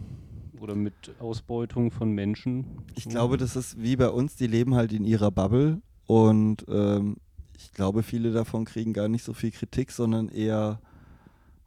oder 0.60 0.76
mit 0.76 0.94
Ausbeutung 1.20 1.92
von 1.92 2.12
Menschen. 2.12 2.66
Ich 2.96 3.08
glaube, 3.08 3.38
das 3.38 3.56
ist 3.56 3.82
wie 3.82 3.96
bei 3.96 4.10
uns, 4.10 4.36
die 4.36 4.48
leben 4.48 4.76
halt 4.76 4.94
in 4.94 5.04
ihrer 5.04 5.32
Bubble 5.32 5.82
und 6.06 6.66
ähm, 6.68 7.18
ich 7.56 7.74
glaube, 7.74 8.04
viele 8.04 8.32
davon 8.32 8.66
kriegen 8.66 8.94
gar 8.94 9.08
nicht 9.08 9.24
so 9.24 9.34
viel 9.34 9.52
Kritik, 9.52 9.92
sondern 9.92 10.30
eher, 10.30 10.80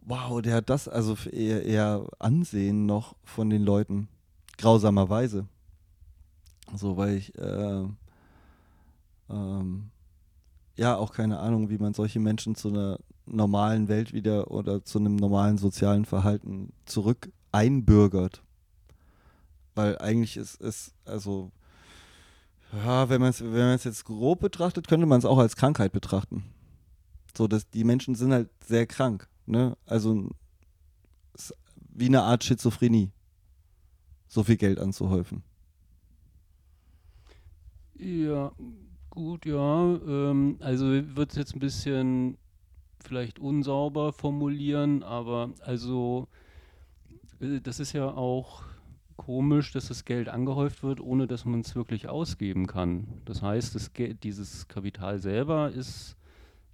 wow, 0.03 0.41
der 0.41 0.57
hat 0.57 0.71
das, 0.71 0.89
also 0.89 1.17
eher, 1.31 1.65
eher 1.65 2.07
Ansehen 2.19 2.87
noch 2.87 3.15
von 3.25 3.51
den 3.51 3.63
Leuten, 3.63 4.09
grausamerweise. 4.59 5.47
So, 6.75 6.97
weil 6.97 7.17
ich, 7.17 7.37
äh, 7.37 7.85
ähm, 9.29 9.91
ja, 10.77 10.97
auch 10.97 11.13
keine 11.13 11.41
Ahnung, 11.41 11.69
wie 11.69 11.79
man 11.79 11.93
solche 11.93 12.21
Menschen 12.21 12.55
zu 12.55 12.69
einer 12.69 12.99
normalen 13.27 13.89
Welt 13.89 14.13
wieder 14.13 14.51
oder 14.51 14.85
zu 14.85 14.99
einem 14.99 15.17
normalen 15.17 15.59
sozialen 15.59 16.05
Verhalten 16.05 16.73
zurück 16.85 17.31
einbürgert. 17.53 18.43
Weil 19.75 19.99
eigentlich 19.99 20.37
ist 20.37 20.61
es, 20.61 20.95
also, 21.05 21.51
ja, 22.73 23.09
wenn 23.09 23.21
man 23.21 23.31
es 23.31 23.43
wenn 23.43 23.79
jetzt 23.79 24.05
grob 24.05 24.41
betrachtet, 24.41 24.89
könnte 24.89 25.07
man 25.07 25.19
es 25.19 25.25
auch 25.25 25.39
als 25.39 25.57
Krankheit 25.57 25.93
betrachten. 25.93 26.45
So, 27.37 27.49
dass 27.49 27.69
die 27.71 27.85
Menschen 27.85 28.15
sind 28.15 28.33
halt 28.33 28.51
sehr 28.65 28.87
krank, 28.87 29.29
ne? 29.47 29.77
Also 29.87 30.31
wie 31.95 32.07
eine 32.07 32.23
Art 32.23 32.45
Schizophrenie, 32.45 33.11
so 34.29 34.43
viel 34.43 34.57
Geld 34.57 34.79
anzuhäufen. 34.79 35.43
Ja, 37.99 38.53
gut, 39.11 39.47
ja. 39.47 39.95
Ähm, 40.07 40.57
also 40.61 40.87
wird 40.87 41.31
es 41.31 41.37
jetzt 41.37 41.55
ein 41.55 41.61
bisschen 41.61 42.39
vielleicht 43.03 43.39
unsauber 43.39 44.13
formulieren, 44.13 45.03
aber 45.03 45.51
also 45.61 46.29
äh, 47.41 47.61
das 47.61 47.81
ist 47.81 47.93
ja 47.93 48.09
auch 48.09 48.63
komisch, 49.17 49.73
dass 49.73 49.89
das 49.89 50.05
Geld 50.05 50.29
angehäuft 50.29 50.83
wird, 50.83 51.01
ohne 51.01 51.27
dass 51.27 51.45
man 51.45 51.61
es 51.61 51.77
wirklich 51.77 52.09
ausgeben 52.09 52.67
kann. 52.67 53.07
Das 53.25 53.43
heißt, 53.43 53.75
das 53.75 53.91
dieses 54.23 54.69
Kapital 54.69 55.19
selber 55.19 55.71
ist 55.71 56.17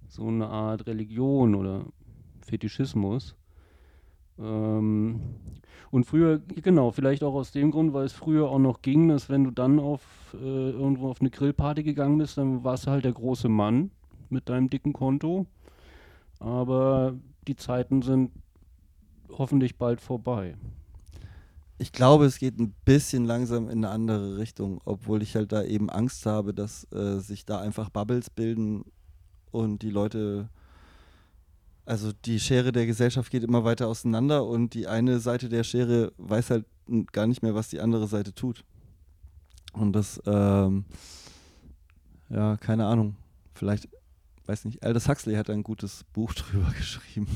so 0.07 0.27
eine 0.27 0.47
Art 0.47 0.87
Religion 0.87 1.53
oder 1.55 1.85
Fetischismus. 2.41 3.35
Ähm, 4.39 5.21
und 5.91 6.05
früher, 6.05 6.39
genau, 6.39 6.91
vielleicht 6.91 7.23
auch 7.23 7.33
aus 7.33 7.51
dem 7.51 7.71
Grund, 7.71 7.93
weil 7.93 8.05
es 8.05 8.13
früher 8.13 8.49
auch 8.49 8.59
noch 8.59 8.81
ging, 8.81 9.09
dass 9.09 9.29
wenn 9.29 9.43
du 9.43 9.51
dann 9.51 9.79
auf 9.79 10.35
äh, 10.39 10.71
irgendwo 10.71 11.09
auf 11.09 11.21
eine 11.21 11.29
Grillparty 11.29 11.83
gegangen 11.83 12.17
bist, 12.17 12.37
dann 12.37 12.63
warst 12.63 12.87
du 12.87 12.91
halt 12.91 13.05
der 13.05 13.13
große 13.13 13.49
Mann 13.49 13.91
mit 14.29 14.49
deinem 14.49 14.69
dicken 14.69 14.93
Konto. 14.93 15.47
Aber 16.39 17.15
die 17.47 17.55
Zeiten 17.55 18.01
sind 18.01 18.31
hoffentlich 19.29 19.77
bald 19.77 20.01
vorbei. 20.01 20.55
Ich 21.77 21.91
glaube, 21.93 22.25
es 22.25 22.39
geht 22.39 22.59
ein 22.59 22.73
bisschen 22.83 23.25
langsam 23.25 23.69
in 23.69 23.85
eine 23.85 23.89
andere 23.89 24.37
Richtung, 24.37 24.81
obwohl 24.83 25.21
ich 25.21 25.35
halt 25.35 25.51
da 25.51 25.63
eben 25.63 25.89
Angst 25.89 26.25
habe, 26.25 26.53
dass 26.53 26.91
äh, 26.91 27.19
sich 27.19 27.45
da 27.45 27.61
einfach 27.61 27.89
Bubbles 27.89 28.29
bilden 28.29 28.83
und 29.51 29.81
die 29.81 29.89
Leute, 29.89 30.49
also 31.85 32.11
die 32.25 32.39
Schere 32.39 32.73
der 32.73 32.85
Gesellschaft 32.85 33.31
geht 33.31 33.43
immer 33.43 33.63
weiter 33.63 33.87
auseinander 33.87 34.45
und 34.45 34.73
die 34.73 34.87
eine 34.87 35.19
Seite 35.19 35.47
der 35.47 35.63
Schere 35.63 36.11
weiß 36.17 36.49
halt 36.49 36.65
gar 37.13 37.27
nicht 37.27 37.43
mehr, 37.43 37.55
was 37.55 37.69
die 37.69 37.79
andere 37.79 38.07
Seite 38.07 38.33
tut. 38.33 38.65
Und 39.71 39.93
das, 39.93 40.21
ähm, 40.25 40.83
ja, 42.29 42.57
keine 42.57 42.87
Ahnung. 42.87 43.15
Vielleicht 43.53 43.87
weiß 44.49 44.65
nicht, 44.65 44.83
Aldous 44.83 45.07
Huxley 45.07 45.35
hat 45.35 45.49
ein 45.49 45.61
gutes 45.61 46.03
Buch 46.11 46.33
drüber 46.33 46.71
geschrieben. 46.75 47.27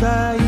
I 0.00 0.47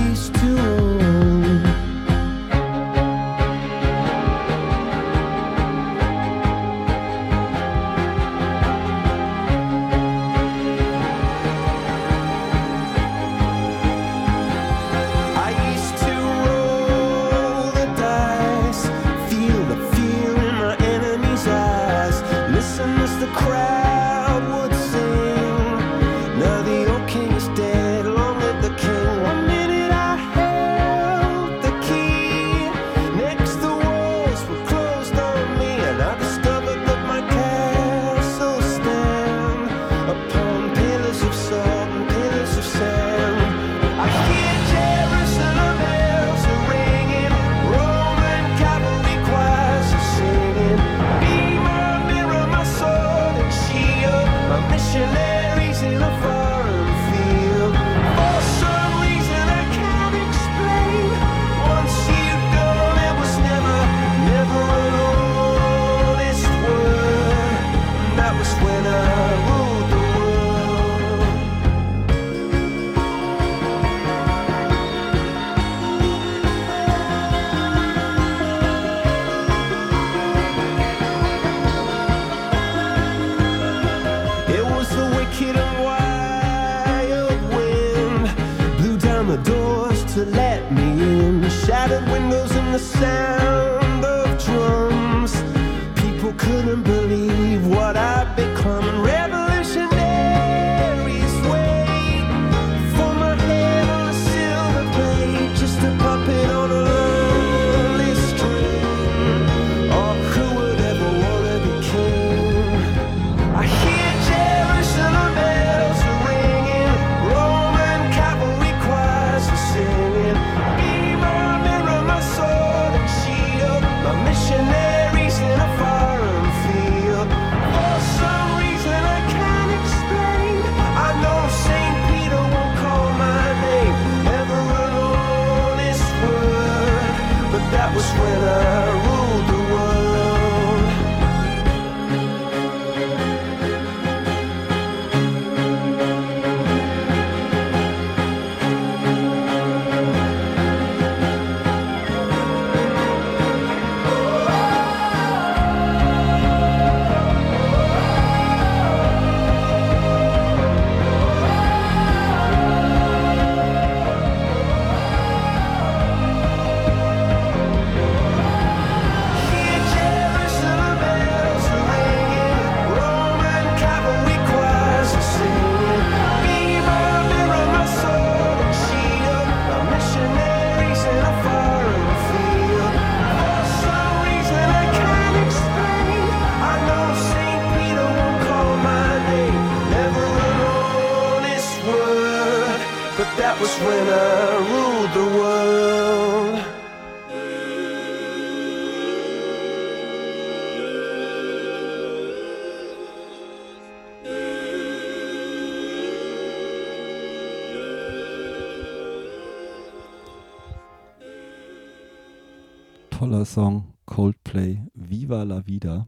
Song, 213.61 213.93
Coldplay, 214.07 214.81
Viva 214.95 215.43
la 215.43 215.67
Vida. 215.67 216.07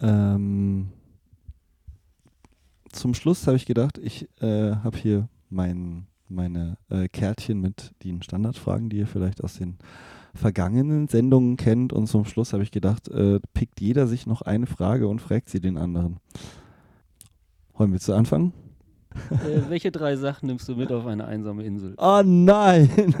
Ähm, 0.00 0.88
zum 2.90 3.14
Schluss 3.14 3.46
habe 3.46 3.56
ich 3.56 3.64
gedacht, 3.64 3.96
ich 3.96 4.28
äh, 4.42 4.74
habe 4.74 4.98
hier 4.98 5.30
mein, 5.48 6.08
meine 6.28 6.76
äh, 6.90 7.08
Kärtchen 7.08 7.58
mit 7.58 7.92
den 8.04 8.20
Standardfragen, 8.20 8.90
die 8.90 8.98
ihr 8.98 9.06
vielleicht 9.06 9.42
aus 9.42 9.54
den 9.54 9.78
vergangenen 10.34 11.08
Sendungen 11.08 11.56
kennt. 11.56 11.94
Und 11.94 12.06
zum 12.06 12.26
Schluss 12.26 12.52
habe 12.52 12.64
ich 12.64 12.70
gedacht, 12.70 13.08
äh, 13.08 13.40
pickt 13.54 13.80
jeder 13.80 14.06
sich 14.06 14.26
noch 14.26 14.42
eine 14.42 14.66
Frage 14.66 15.08
und 15.08 15.22
fragt 15.22 15.48
sie 15.48 15.60
den 15.60 15.78
anderen. 15.78 16.18
Wollen 17.72 17.92
wir 17.92 18.00
zu 18.00 18.12
anfangen? 18.12 18.52
Äh, 19.30 19.70
welche 19.70 19.90
drei 19.90 20.16
Sachen 20.16 20.48
nimmst 20.48 20.68
du 20.68 20.76
mit 20.76 20.92
auf 20.92 21.06
eine 21.06 21.24
einsame 21.24 21.62
Insel? 21.62 21.94
Oh 21.96 22.20
nein! 22.22 22.90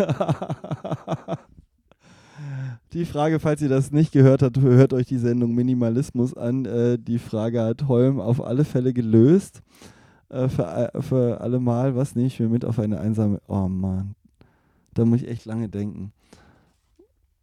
Die 2.92 3.06
Frage, 3.06 3.40
falls 3.40 3.62
ihr 3.62 3.68
das 3.70 3.90
nicht 3.90 4.12
gehört 4.12 4.42
habt, 4.42 4.60
hört 4.60 4.92
euch 4.92 5.06
die 5.06 5.16
Sendung 5.18 5.54
Minimalismus 5.54 6.34
an. 6.36 6.66
Äh, 6.66 6.98
die 6.98 7.18
Frage 7.18 7.62
hat 7.62 7.88
Holm 7.88 8.20
auf 8.20 8.42
alle 8.44 8.64
Fälle 8.64 8.92
gelöst. 8.92 9.62
Äh, 10.28 10.48
für, 10.48 10.68
a- 10.68 11.00
für 11.00 11.40
alle 11.40 11.58
Mal, 11.60 11.96
was 11.96 12.14
nehme 12.14 12.28
ich 12.28 12.38
mir 12.38 12.48
mit 12.48 12.64
auf 12.64 12.78
eine 12.78 13.00
einsame. 13.00 13.40
Oh 13.48 13.68
Mann, 13.68 14.14
da 14.94 15.04
muss 15.04 15.22
ich 15.22 15.28
echt 15.28 15.46
lange 15.46 15.68
denken. 15.68 16.12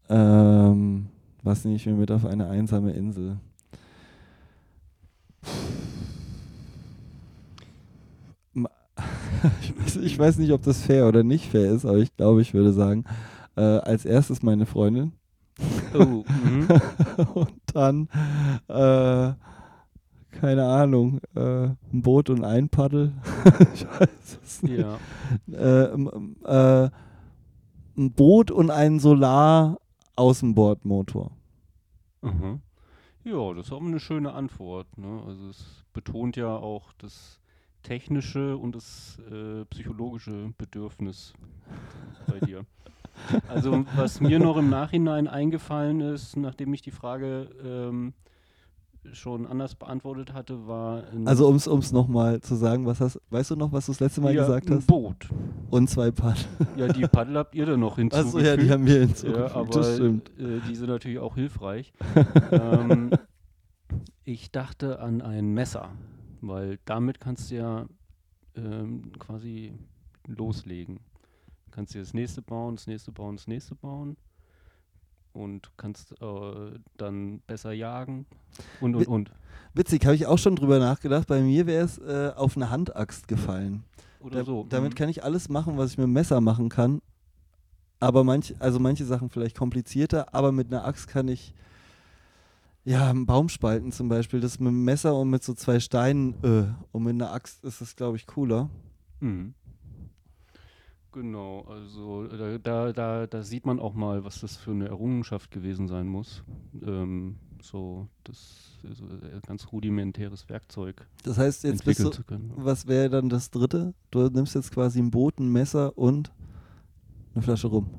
Ähm, 0.10 1.08
was 1.44 1.66
ich 1.66 1.86
mir 1.86 1.94
mit 1.94 2.12
auf 2.12 2.26
eine 2.26 2.48
einsame 2.50 2.92
Insel? 2.94 3.38
Ich, 9.62 9.78
weiß, 9.78 9.96
ich 9.98 10.20
weiß 10.20 10.38
nicht, 10.38 10.52
ob 10.52 10.64
das 10.64 10.82
fair 10.82 11.08
oder 11.08 11.24
nicht 11.24 11.50
fair 11.50 11.72
ist, 11.72 11.86
aber 11.86 11.98
ich 12.00 12.16
glaube, 12.18 12.42
ich 12.42 12.54
würde 12.54 12.74
sagen, 12.74 13.06
Äh, 13.56 13.62
als 13.62 14.06
erstes 14.06 14.42
meine 14.44 14.66
Freundin. 14.66 15.12
Oh, 15.94 16.26
mhm. 16.28 16.68
und 17.34 17.54
dann, 17.74 18.10
äh, 18.68 19.34
keine 20.32 20.66
Ahnung, 20.66 21.22
äh, 21.36 21.68
ein 21.68 22.02
Boot 22.02 22.30
und 22.30 22.44
ein 22.44 22.68
Paddel. 22.70 23.14
ich 23.74 23.86
weiß 23.86 24.40
es 24.44 24.64
nicht. 24.64 24.80
Ja. 24.80 24.98
Äh, 25.52 25.86
äh, 25.86 26.90
ein 27.98 28.12
Boot 28.14 28.52
und 28.52 28.72
ein 28.72 29.00
Solar-Außenbordmotor. 29.00 31.32
Mhm. 32.22 32.62
Ja, 33.24 33.54
das 33.54 33.68
ist 33.68 33.74
auch 33.74 33.82
eine 33.82 34.00
schöne 34.00 34.34
Antwort. 34.34 34.98
Ne? 34.98 35.22
Also 35.26 35.50
es 35.50 35.84
betont 35.94 36.38
ja 36.38 36.56
auch 36.56 36.94
das 36.94 37.40
technische 37.84 38.58
und 38.58 38.76
das 38.76 39.20
äh, 39.32 39.66
psychologische 39.66 40.54
Bedürfnis 40.58 41.34
bei 42.28 42.40
dir. 42.40 42.66
Also 43.48 43.86
was 43.96 44.22
mir 44.22 44.40
noch 44.40 44.58
im 44.58 44.70
Nachhinein 44.70 45.28
eingefallen 45.28 46.02
ist, 46.02 46.38
nachdem 46.38 46.74
ich 46.74 46.82
die 46.82 46.92
Frage 46.92 47.50
ähm, 47.64 48.14
schon 49.14 49.48
anders 49.48 49.76
beantwortet 49.76 50.34
hatte, 50.34 50.68
war 50.68 51.04
ein 51.12 51.28
Also 51.28 51.48
um 51.48 51.56
es 51.56 51.92
nochmal 51.92 52.42
zu 52.42 52.56
sagen, 52.56 52.86
was 52.86 53.00
hast, 53.00 53.20
weißt 53.30 53.52
du 53.52 53.56
noch, 53.56 53.72
was 53.72 53.86
du 53.86 53.92
das 53.94 54.00
letzte 54.00 54.22
Mal 54.22 54.34
Ja, 54.34 54.44
gesagt 54.44 54.70
ein 54.70 54.76
hast? 54.78 54.88
Boot. 54.88 55.30
Und 55.72 55.90
zwei 55.90 56.12
Paddel. 56.12 56.44
Ja, 56.78 56.88
die 56.88 57.06
Paddel 57.08 57.38
habt 57.38 57.56
ihr 57.56 57.66
dann 57.66 57.80
noch 57.80 57.98
hinzugefügt. 57.98 58.32
so, 58.34 58.40
ja, 58.40 58.58
die 58.58 58.70
haben 58.72 58.86
wir 58.86 58.96
Ja, 58.96 59.00
hinzugefügt, 59.02 59.56
aber 59.56 59.76
das 59.80 59.96
stimmt. 59.96 60.30
Äh, 60.40 60.60
die 60.62 60.76
sind 60.76 60.90
natürlich 60.90 61.20
auch 61.20 61.36
hilfreich. 61.36 61.94
ähm, 62.52 63.12
ich 64.26 64.52
dachte 64.52 65.00
an 65.00 65.22
ein 65.22 65.54
Messer, 65.54 65.92
weil 66.42 66.80
damit 66.86 67.20
kannst 67.20 67.52
du 67.52 67.56
ja 67.56 67.86
ähm, 68.56 69.12
quasi 69.20 69.74
loslegen. 70.28 71.00
Du 71.80 71.82
kannst 71.82 71.96
dir 71.96 72.02
das 72.02 72.14
nächste 72.14 72.42
bauen, 72.42 72.76
das 72.76 72.88
nächste 72.88 73.14
bauen, 73.14 73.38
das 73.38 73.48
nächste 73.48 73.74
bauen 73.74 74.18
und 75.32 75.72
kannst 75.78 76.12
äh, 76.22 76.78
dann 76.98 77.40
besser 77.48 77.72
jagen 77.72 78.26
und 78.82 78.96
und 78.96 79.08
und. 79.08 79.32
Witzig, 79.74 80.04
habe 80.04 80.14
ich 80.14 80.26
auch 80.26 80.38
schon 80.38 80.58
drüber 80.58 80.80
nachgedacht. 80.80 81.26
Bei 81.30 81.40
mir 81.40 81.68
wäre 81.68 81.86
es 81.86 81.98
äh, 82.00 82.34
auf 82.36 82.58
eine 82.58 82.70
Handaxt 82.70 83.30
gefallen. 83.30 83.86
Oder 84.20 84.44
so, 84.44 84.66
Damit 84.68 84.92
mhm. 84.92 84.96
kann 84.96 85.08
ich 85.08 85.24
alles 85.24 85.48
machen, 85.48 85.78
was 85.78 85.92
ich 85.92 85.98
mit 85.98 86.04
dem 86.04 86.12
Messer 86.12 86.42
machen 86.42 86.68
kann. 86.68 87.02
Aber 88.02 88.26
manch, 88.26 88.56
also 88.60 88.78
manche 88.82 89.06
Sachen 89.06 89.30
vielleicht 89.30 89.58
komplizierter, 89.58 90.34
aber 90.34 90.52
mit 90.52 90.68
einer 90.68 90.84
Axt 90.84 91.08
kann 91.08 91.30
ich 91.30 91.54
ja 92.84 93.10
einen 93.10 93.26
Baum 93.26 93.48
spalten 93.48 93.94
zum 93.94 94.10
Beispiel. 94.10 94.42
Das 94.42 94.60
mit 94.60 94.68
dem 94.68 94.84
Messer 94.84 95.16
und 95.16 95.30
mit 95.30 95.46
so 95.46 95.54
zwei 95.54 95.80
Steinen 95.80 96.34
äh, 96.44 96.74
und 96.92 97.04
mit 97.04 97.14
einer 97.14 97.32
Axt 97.32 97.64
ist 97.64 97.80
es, 97.80 97.96
glaube 97.96 98.18
ich, 98.18 98.28
cooler. 98.28 98.70
Mhm. 99.22 99.54
Genau, 101.12 101.62
also 101.62 102.28
da, 102.28 102.58
da, 102.60 102.94
da, 102.94 103.28
da 103.28 103.44
sieht 103.44 103.66
man 103.66 103.80
auch 103.80 103.94
mal, 103.96 104.24
was 104.24 104.42
das 104.42 104.58
für 104.58 104.72
eine 104.72 104.88
Errungenschaft 104.88 105.50
gewesen 105.50 105.88
sein 105.88 106.08
muss. 106.08 106.44
Ähm, 106.86 107.38
so, 107.62 108.08
das 108.24 108.78
ist 108.84 109.02
ein 109.02 109.42
ganz 109.48 109.72
rudimentäres 109.72 110.48
Werkzeug. 110.50 111.08
Das 111.24 111.38
heißt, 111.38 111.64
jetzt 111.64 111.84
bist 111.84 112.00
du, 112.00 112.24
können. 112.24 112.54
was 112.56 112.88
wäre 112.88 113.10
dann 113.10 113.28
das 113.30 113.50
dritte? 113.50 113.94
Du 114.12 114.28
nimmst 114.30 114.54
jetzt 114.56 114.72
quasi 114.72 115.00
ein 115.00 115.10
Boot, 115.10 115.40
ein 115.40 115.52
Messer 115.52 115.98
und 115.98 116.32
eine 117.34 117.42
Flasche 117.42 117.68
rum 117.68 117.90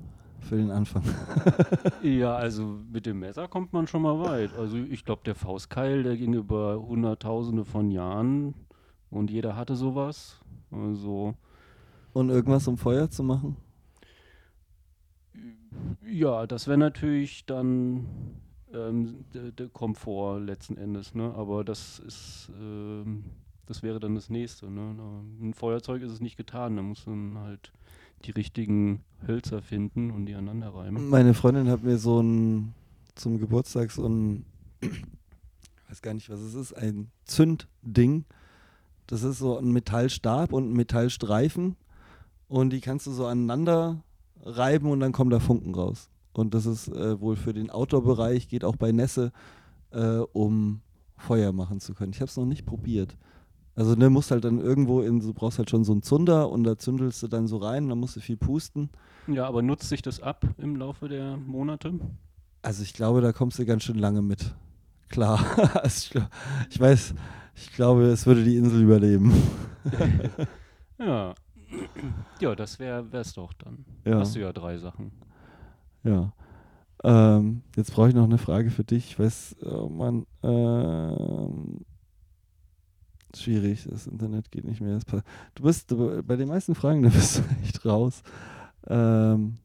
für 0.40 0.56
den 0.56 0.70
Anfang. 0.70 1.02
Ja, 2.02 2.36
also 2.36 2.78
mit 2.90 3.06
dem 3.06 3.18
Messer 3.18 3.48
kommt 3.48 3.72
man 3.72 3.86
schon 3.86 4.02
mal 4.02 4.20
weit. 4.20 4.54
Also 4.56 4.76
ich 4.76 5.04
glaube, 5.04 5.22
der 5.24 5.34
Faustkeil, 5.34 6.02
der 6.02 6.16
ging 6.16 6.34
über 6.34 6.80
Hunderttausende 6.80 7.64
von 7.64 7.90
Jahren 7.90 8.54
und 9.10 9.30
jeder 9.30 9.56
hatte 9.56 9.76
sowas. 9.76 10.40
Also 10.70 11.34
Und 12.12 12.30
irgendwas, 12.30 12.66
um 12.66 12.76
Feuer 12.76 13.10
zu 13.10 13.22
machen? 13.22 13.56
Ja, 16.04 16.46
das 16.46 16.66
wäre 16.66 16.78
natürlich 16.78 17.46
dann 17.46 18.06
ähm, 18.72 19.24
der, 19.32 19.52
der 19.52 19.68
Komfort 19.68 20.40
letzten 20.40 20.76
Endes, 20.76 21.14
ne? 21.14 21.32
Aber 21.34 21.64
das 21.64 22.00
ist, 22.00 22.50
ähm, 22.58 23.24
das 23.66 23.82
wäre 23.82 24.00
dann 24.00 24.14
das 24.14 24.28
nächste, 24.28 24.70
ne? 24.70 24.94
Ein 25.40 25.54
Feuerzeug 25.54 26.02
ist 26.02 26.12
es 26.12 26.20
nicht 26.20 26.36
getan, 26.36 26.76
da 26.76 26.82
muss 26.82 27.06
man 27.06 27.38
halt 27.38 27.72
die 28.24 28.32
richtigen 28.32 29.02
Hölzer 29.26 29.62
finden 29.62 30.10
und 30.10 30.26
die 30.26 30.34
aneinander 30.34 30.74
reiben. 30.74 31.08
Meine 31.08 31.34
Freundin 31.34 31.68
hat 31.68 31.82
mir 31.82 31.96
so 31.96 32.20
ein 32.20 32.74
zum 33.14 33.38
Geburtstag 33.38 33.90
so 33.90 34.06
ein, 34.06 34.44
weiß 35.88 36.02
gar 36.02 36.14
nicht, 36.14 36.30
was 36.30 36.40
es 36.40 36.54
ist, 36.54 36.72
ein 36.72 37.10
Zündding. 37.24 38.24
Das 39.06 39.22
ist 39.22 39.38
so 39.38 39.58
ein 39.58 39.72
Metallstab 39.72 40.52
und 40.52 40.70
ein 40.70 40.72
Metallstreifen 40.74 41.76
und 42.50 42.70
die 42.70 42.80
kannst 42.80 43.06
du 43.06 43.12
so 43.12 43.26
aneinander 43.26 44.02
reiben 44.42 44.90
und 44.90 45.00
dann 45.00 45.12
kommen 45.12 45.30
da 45.30 45.38
Funken 45.38 45.72
raus. 45.72 46.10
Und 46.32 46.52
das 46.52 46.66
ist 46.66 46.88
äh, 46.88 47.20
wohl 47.20 47.36
für 47.36 47.52
den 47.52 47.70
Outdoor-Bereich, 47.70 48.48
geht 48.48 48.64
auch 48.64 48.76
bei 48.76 48.90
Nässe, 48.90 49.32
äh, 49.92 50.18
um 50.32 50.80
Feuer 51.16 51.52
machen 51.52 51.78
zu 51.78 51.94
können. 51.94 52.12
Ich 52.12 52.20
habe 52.20 52.28
es 52.28 52.36
noch 52.36 52.46
nicht 52.46 52.66
probiert. 52.66 53.16
Also 53.76 53.94
ne, 53.94 54.10
musst 54.10 54.32
halt 54.32 54.44
dann 54.44 54.58
irgendwo 54.58 55.00
in, 55.00 55.20
du 55.20 55.32
brauchst 55.32 55.58
halt 55.58 55.70
schon 55.70 55.84
so 55.84 55.92
einen 55.92 56.02
Zunder 56.02 56.50
und 56.50 56.64
da 56.64 56.76
zündelst 56.76 57.22
du 57.22 57.28
dann 57.28 57.46
so 57.46 57.58
rein, 57.58 57.88
dann 57.88 57.98
musst 57.98 58.16
du 58.16 58.20
viel 58.20 58.36
pusten. 58.36 58.90
Ja, 59.28 59.46
aber 59.46 59.62
nutzt 59.62 59.88
sich 59.88 60.02
das 60.02 60.20
ab 60.20 60.44
im 60.58 60.74
Laufe 60.74 61.08
der 61.08 61.36
Monate? 61.36 62.00
Also 62.62 62.82
ich 62.82 62.94
glaube, 62.94 63.20
da 63.20 63.32
kommst 63.32 63.60
du 63.60 63.64
ganz 63.64 63.84
schön 63.84 63.98
lange 63.98 64.22
mit. 64.22 64.54
Klar. 65.08 65.40
also 65.82 66.20
ich 66.68 66.80
weiß, 66.80 67.14
ich 67.54 67.72
glaube, 67.74 68.06
es 68.06 68.26
würde 68.26 68.42
die 68.42 68.56
Insel 68.56 68.82
überleben. 68.82 69.32
Ja. 70.98 71.34
Ja, 72.40 72.54
das 72.54 72.78
wäre 72.78 73.06
es 73.12 73.34
doch 73.34 73.52
dann. 73.54 73.84
Ja. 74.04 74.20
Hast 74.20 74.34
du 74.34 74.40
ja 74.40 74.52
drei 74.52 74.78
Sachen. 74.78 75.12
ja. 76.04 76.32
Ähm, 77.02 77.62
jetzt 77.76 77.94
brauche 77.94 78.08
ich 78.10 78.14
noch 78.14 78.24
eine 78.24 78.38
Frage 78.38 78.70
für 78.70 78.84
dich. 78.84 79.12
Ich 79.12 79.18
weiß, 79.18 79.56
oh 79.62 79.88
Mann, 79.88 80.26
ähm, 80.42 81.84
schwierig, 83.34 83.86
das 83.88 84.06
Internet 84.06 84.50
geht 84.50 84.64
nicht 84.64 84.80
mehr. 84.80 84.98
Du 85.54 85.62
bist 85.62 85.90
du, 85.90 86.22
bei 86.22 86.36
den 86.36 86.48
meisten 86.48 86.74
Fragen, 86.74 87.02
da 87.04 87.08
bist 87.08 87.38
du 87.38 87.42
echt 87.62 87.84
raus. 87.86 88.22
Ähm, 88.86 89.58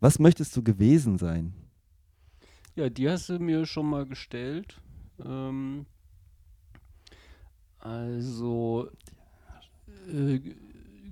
was 0.00 0.18
möchtest 0.18 0.56
du 0.56 0.62
gewesen 0.62 1.18
sein? 1.18 1.52
Ja, 2.76 2.88
die 2.88 3.08
hast 3.08 3.28
du 3.28 3.40
mir 3.40 3.66
schon 3.66 3.90
mal 3.90 4.06
gestellt. 4.06 4.80
Ähm, 5.24 5.86
also, 7.80 8.88
äh, 10.08 10.40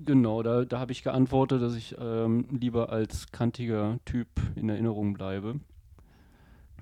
genau, 0.05 0.43
da, 0.43 0.65
da 0.65 0.79
habe 0.79 0.93
ich 0.93 1.03
geantwortet, 1.03 1.63
dass 1.63 1.75
ich 1.75 1.97
ähm, 1.99 2.47
lieber 2.51 2.91
als 2.91 3.31
kantiger 3.33 3.99
Typ 4.05 4.29
in 4.55 4.69
Erinnerung 4.69 5.15
bleibe, 5.15 5.61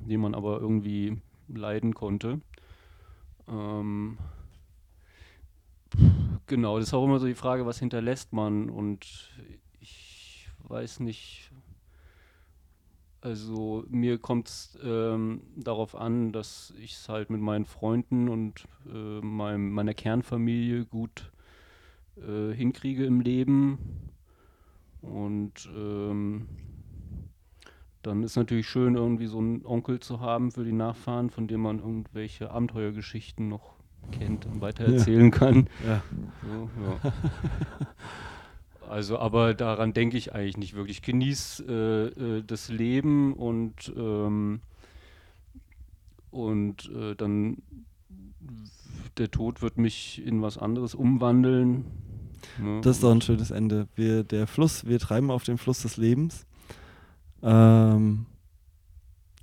den 0.01 0.21
man 0.21 0.35
aber 0.35 0.61
irgendwie 0.61 1.19
leiden 1.49 1.95
konnte. 1.95 2.41
Ähm, 3.49 4.19
genau, 6.47 6.79
das 6.79 6.89
ist 6.89 6.95
auch 6.95 7.05
immer 7.05 7.19
so 7.19 7.27
die 7.27 7.35
Frage, 7.35 7.67
was 7.67 7.79
hinterlässt 7.79 8.33
man 8.33 8.71
und 8.71 9.31
ich 9.81 10.49
weiß 10.69 11.01
nicht, 11.01 11.51
also 13.21 13.85
mir 13.89 14.19
kommt 14.19 14.49
es 14.49 14.79
ähm, 14.85 15.41
darauf 15.57 15.95
an, 15.95 16.33
dass 16.33 16.75
ich 16.79 16.93
es 16.93 17.09
halt 17.09 17.31
mit 17.31 17.41
meinen 17.41 17.65
Freunden 17.65 18.29
und 18.29 18.67
äh, 18.87 19.21
meinem, 19.21 19.73
meiner 19.73 19.95
Kernfamilie 19.95 20.85
gut 20.85 21.33
äh, 22.17 22.53
hinkriege 22.55 23.05
im 23.05 23.21
Leben. 23.21 23.79
Und 25.01 25.69
ähm, 25.77 26.49
dann 28.03 28.23
ist 28.23 28.37
natürlich 28.37 28.69
schön, 28.69 28.97
irgendwie 28.97 29.27
so 29.27 29.39
einen 29.39 29.65
Onkel 29.65 30.01
zu 30.01 30.21
haben 30.21 30.51
für 30.51 30.65
die 30.65 30.73
Nachfahren, 30.73 31.31
von 31.31 31.47
dem 31.47 31.61
man 31.61 31.79
irgendwelche 31.79 32.51
Abenteuergeschichten 32.51 33.49
noch 33.49 33.75
kennt 34.13 34.47
und 34.47 34.61
weitererzählen 34.61 35.31
kann. 35.31 35.69
Ja. 35.87 36.03
So, 36.43 36.71
ja. 36.83 37.13
Also, 38.89 39.19
aber 39.19 39.55
daran 39.55 39.93
denke 39.93 40.17
ich 40.17 40.35
eigentlich 40.35 40.57
nicht 40.57 40.75
wirklich. 40.75 40.99
Ich 40.99 41.03
genieße 41.03 41.65
äh, 42.19 42.39
äh, 42.39 42.43
das 42.47 42.69
Leben 42.69 43.33
und, 43.33 43.93
ähm, 43.97 44.61
und 46.31 46.91
äh, 46.95 47.15
dann 47.17 47.63
der 49.17 49.31
Tod 49.31 49.63
wird 49.63 49.79
mich 49.79 50.25
in 50.25 50.43
was 50.43 50.59
anderes 50.59 50.95
umwandeln. 50.95 51.87
Ne? 52.61 52.81
Das 52.83 52.97
ist 52.97 53.03
doch 53.03 53.11
ein 53.13 53.21
schönes 53.21 53.51
Ende. 53.51 53.89
Wir, 53.95 54.25
der 54.25 54.47
Fluss, 54.47 54.85
wir 54.87 54.99
treiben 54.99 55.31
auf 55.31 55.45
dem 55.45 55.59
Fluss 55.59 55.83
des 55.83 55.97
Lebens. 55.97 56.47
Ähm, 57.43 58.27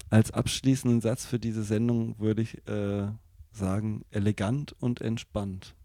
als 0.10 0.32
abschließenden 0.32 1.02
Satz 1.02 1.26
für 1.26 1.39
diese 1.39 1.64
Sendung 1.64 2.16
würde 2.20 2.41
ich 2.41 2.68
äh, 2.68 3.08
sagen, 3.52 4.04
elegant 4.12 4.76
und 4.80 5.02
entspannt. 5.02 5.76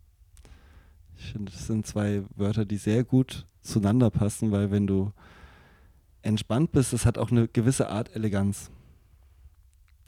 Ich 1.19 1.33
finde, 1.33 1.53
das 1.53 1.67
sind 1.67 1.87
zwei 1.87 2.23
Wörter, 2.35 2.65
die 2.65 2.77
sehr 2.77 3.05
gut 3.05 3.47
zueinander 3.63 4.11
passen, 4.11 4.51
weil 4.53 4.71
wenn 4.71 4.87
du 4.87 5.13
entspannt 6.23 6.73
bist, 6.73 6.93
das 6.93 7.07
hat 7.07 7.19
auch 7.19 7.31
eine 7.31 7.49
gewisse 7.49 7.89
Art 7.89 8.15
Eleganz. 8.15 8.71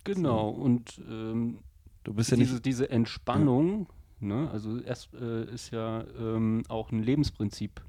Genau, 0.04 0.48
und 0.48 1.00
ähm, 1.08 1.58
Du 2.04 2.14
bist 2.14 2.30
ja 2.30 2.36
diese, 2.36 2.54
nicht- 2.54 2.64
diese 2.66 2.88
Entspannung, 2.90 3.86
ne, 4.20 4.50
also 4.50 4.78
erst 4.80 5.14
äh, 5.14 5.44
ist 5.52 5.70
ja 5.70 6.04
ähm, 6.18 6.62
auch 6.68 6.90
ein 6.90 7.02
Lebensprinzip. 7.02 7.80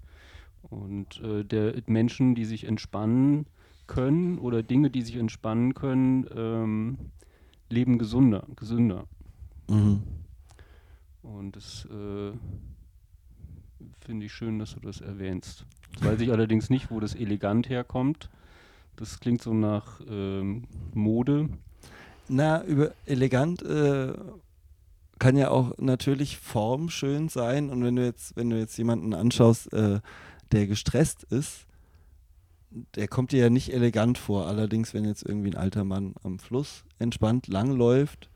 Und 0.61 1.21
äh, 1.21 1.43
der 1.43 1.73
Menschen, 1.87 2.35
die 2.35 2.45
sich 2.45 2.65
entspannen, 2.65 3.45
können 3.87 4.37
oder 4.37 4.61
Dinge, 4.63 4.89
die 4.89 5.01
sich 5.01 5.15
entspannen 5.15 5.73
können, 5.73 6.27
ähm, 6.35 6.97
leben 7.69 7.97
gesunder, 7.97 8.45
gesünder. 8.55 9.05
Mhm. 9.67 10.03
Und 11.23 11.55
das 11.55 11.85
äh, 11.85 12.31
finde 13.99 14.25
ich 14.25 14.31
schön, 14.31 14.59
dass 14.59 14.75
du 14.75 14.79
das 14.79 15.01
erwähnst. 15.01 15.65
Jetzt 15.91 16.05
weiß 16.05 16.21
ich 16.21 16.31
allerdings 16.31 16.69
nicht, 16.69 16.91
wo 16.91 16.99
das 16.99 17.15
elegant 17.15 17.67
herkommt. 17.69 18.29
Das 18.95 19.19
klingt 19.19 19.41
so 19.41 19.53
nach 19.53 20.01
ähm, 20.07 20.63
Mode. 20.93 21.49
Na, 22.27 22.63
über 22.63 22.91
elegant 23.05 23.63
äh, 23.63 24.13
kann 25.19 25.37
ja 25.37 25.51
auch 25.51 25.77
natürlich 25.77 26.37
formschön 26.37 27.29
sein. 27.29 27.69
Und 27.69 27.83
wenn 27.83 27.95
du 27.95 28.03
jetzt, 28.05 28.35
wenn 28.35 28.49
du 28.49 28.57
jetzt 28.57 28.77
jemanden 28.77 29.13
anschaust, 29.13 29.71
äh, 29.73 29.99
der 30.51 30.67
gestresst 30.67 31.23
ist, 31.23 31.65
der 32.95 33.07
kommt 33.07 33.31
dir 33.31 33.39
ja 33.39 33.49
nicht 33.49 33.73
elegant 33.73 34.17
vor. 34.17 34.47
Allerdings, 34.47 34.93
wenn 34.93 35.05
jetzt 35.05 35.23
irgendwie 35.23 35.49
ein 35.51 35.57
alter 35.57 35.83
Mann 35.83 36.13
am 36.23 36.39
Fluss 36.39 36.83
entspannt 36.99 37.47
langläuft, 37.47 38.29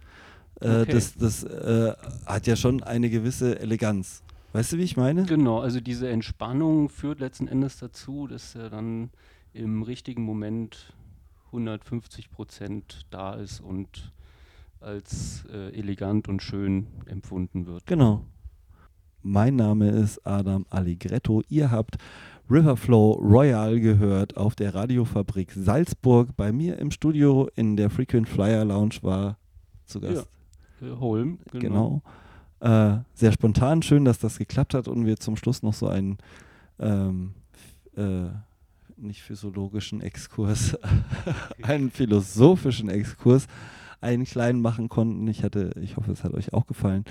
äh, 0.61 0.81
Okay. 0.81 0.91
das, 0.91 1.15
das 1.15 1.43
äh, 1.43 1.93
hat 2.25 2.47
ja 2.47 2.55
schon 2.55 2.83
eine 2.83 3.09
gewisse 3.09 3.59
Eleganz. 3.59 4.23
Weißt 4.53 4.73
du, 4.73 4.77
wie 4.77 4.83
ich 4.83 4.97
meine? 4.97 5.25
Genau, 5.25 5.59
also 5.59 5.79
diese 5.79 6.09
Entspannung 6.09 6.89
führt 6.89 7.19
letzten 7.19 7.47
Endes 7.47 7.77
dazu, 7.79 8.27
dass 8.27 8.53
er 8.55 8.69
dann 8.69 9.09
im 9.53 9.81
richtigen 9.81 10.23
Moment 10.23 10.93
150 11.47 12.31
Prozent 12.31 13.05
da 13.09 13.33
ist 13.33 13.61
und 13.61 14.11
als 14.83 15.45
äh, 15.51 15.77
elegant 15.77 16.27
und 16.27 16.41
schön 16.41 16.87
empfunden 17.05 17.65
wird. 17.65 17.85
Genau. 17.85 18.25
Mein 19.21 19.55
Name 19.55 19.89
ist 19.89 20.25
Adam 20.27 20.65
Allegretto. 20.69 21.41
Ihr 21.47 21.71
habt 21.71 21.97
Riverflow 22.49 23.13
Royal 23.13 23.79
gehört 23.79 24.35
auf 24.35 24.55
der 24.55 24.75
Radiofabrik 24.75 25.51
Salzburg. 25.53 26.35
Bei 26.35 26.51
mir 26.51 26.77
im 26.77 26.91
Studio 26.91 27.49
in 27.55 27.77
der 27.77 27.89
Frequent 27.89 28.27
Flyer 28.27 28.65
Lounge 28.65 28.95
war 29.01 29.37
zu 29.85 30.01
Gast. 30.01 30.27
Ja, 30.81 30.87
äh, 30.87 30.91
Holm, 30.99 31.39
genau. 31.51 32.01
Genau. 32.59 32.95
Äh, 32.95 33.03
sehr 33.13 33.31
spontan, 33.31 33.81
schön, 33.81 34.05
dass 34.05 34.19
das 34.19 34.37
geklappt 34.37 34.73
hat 34.73 34.87
und 34.87 35.05
wir 35.05 35.17
zum 35.17 35.35
Schluss 35.35 35.63
noch 35.63 35.73
so 35.73 35.87
einen 35.87 36.17
ähm, 36.79 37.33
äh, 37.95 38.27
nicht 38.97 39.21
physiologischen 39.21 40.01
Exkurs, 40.01 40.77
einen 41.61 41.91
philosophischen 41.91 42.89
Exkurs, 42.89 43.47
einen 44.03 44.25
kleinen 44.25 44.61
machen 44.61 44.89
konnten. 44.89 45.27
Ich 45.27 45.43
hatte, 45.43 45.71
ich 45.81 45.97
hoffe, 45.97 46.11
es 46.11 46.23
hat 46.23 46.33
euch 46.33 46.53
auch 46.53 46.67
gefallen. 46.67 47.05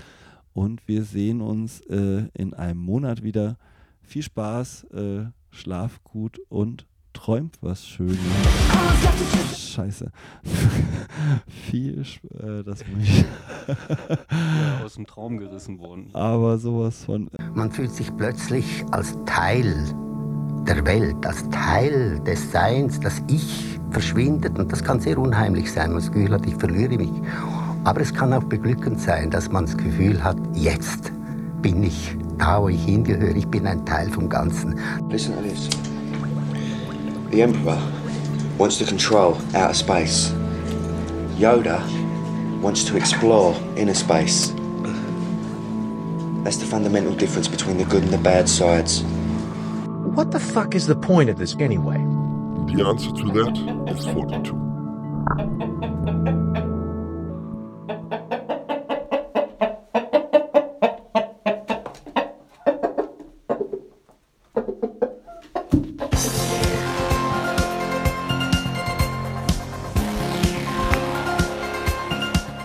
Und 0.52 0.86
wir 0.86 1.04
sehen 1.04 1.40
uns 1.40 1.80
äh, 1.82 2.28
in 2.34 2.54
einem 2.54 2.80
Monat 2.80 3.22
wieder. 3.22 3.56
Viel 4.02 4.22
Spaß, 4.22 4.84
äh, 4.92 5.24
schlaf 5.50 6.02
gut 6.04 6.40
und 6.48 6.86
träumt 7.12 7.58
was 7.60 7.86
Schönes. 7.86 8.18
Scheiße. 9.56 10.10
Viel, 11.46 12.04
äh, 12.38 12.62
das 12.62 12.86
muss 12.86 13.02
ich. 13.02 13.24
Ja, 13.68 14.80
aus 14.84 14.94
dem 14.94 15.06
Traum 15.06 15.38
gerissen 15.38 15.78
worden. 15.78 16.10
Aber 16.12 16.58
sowas 16.58 17.04
von. 17.04 17.30
Man 17.54 17.70
fühlt 17.70 17.92
sich 17.92 18.14
plötzlich 18.16 18.84
als 18.90 19.16
Teil 19.24 19.94
der 20.66 20.84
Welt, 20.86 21.26
als 21.26 21.48
Teil 21.50 22.20
des 22.20 22.50
Seins. 22.52 23.00
Das 23.00 23.22
Ich 23.28 23.78
verschwindet 23.90 24.58
und 24.58 24.72
das 24.72 24.82
kann 24.82 25.00
sehr 25.00 25.18
unheimlich 25.18 25.70
sein. 25.72 25.90
Man 25.90 26.00
das 26.00 26.10
Gefühl 26.10 26.32
hat, 26.32 26.46
ich 26.46 26.56
verliere 26.56 26.96
mich. 26.96 27.12
Aber 27.84 28.00
es 28.00 28.14
kann 28.14 28.32
auch 28.32 28.44
beglückend 28.44 29.00
sein, 29.00 29.30
dass 29.30 29.50
man 29.50 29.66
das 29.66 29.76
Gefühl 29.76 30.22
hat, 30.22 30.36
jetzt 30.54 31.12
bin 31.60 31.82
ich 31.82 32.16
da, 32.38 32.62
wo 32.62 32.68
ich 32.68 32.84
hingehöre. 32.84 33.36
Ich 33.36 33.46
bin 33.48 33.66
ein 33.66 33.84
Teil 33.84 34.08
vom 34.10 34.28
Ganzen. 34.28 34.78
Listen 35.10 35.34
to 35.36 35.42
this. 35.42 35.68
The 37.30 37.42
Emperor 37.42 37.78
wants 38.58 38.78
to 38.78 38.84
control 38.84 39.36
outer 39.54 39.74
space. 39.74 40.32
Yoda 41.38 41.80
wants 42.60 42.84
to 42.84 42.96
explore 42.96 43.54
inner 43.76 43.94
space. 43.94 44.54
That's 46.44 46.58
the 46.58 46.66
fundamental 46.66 47.14
difference 47.14 47.48
between 47.48 47.78
the 47.78 47.84
good 47.84 48.02
and 48.02 48.12
the 48.12 48.18
bad 48.18 48.48
sides. 48.48 49.04
What 50.14 50.30
the 50.30 50.38
fuck 50.38 50.74
is 50.74 50.86
the 50.86 50.94
point 50.94 51.30
of 51.30 51.38
this 51.38 51.56
anyway? 51.58 51.96
The 51.96 52.84
answer 52.86 53.10
to 53.12 53.30
that 53.32 53.56
is 53.88 54.04
42. 54.04 54.62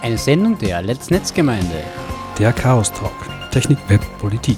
Eine 0.02 0.18
Sendung 0.18 0.58
der 0.58 0.82
Let's 0.82 1.10
Netzgemeinde. 1.10 1.84
Der 2.38 2.52
Chaos 2.52 2.92
Talk. 2.92 3.14
Technik, 3.52 3.78
Web, 3.88 4.02
Politik. 4.20 4.58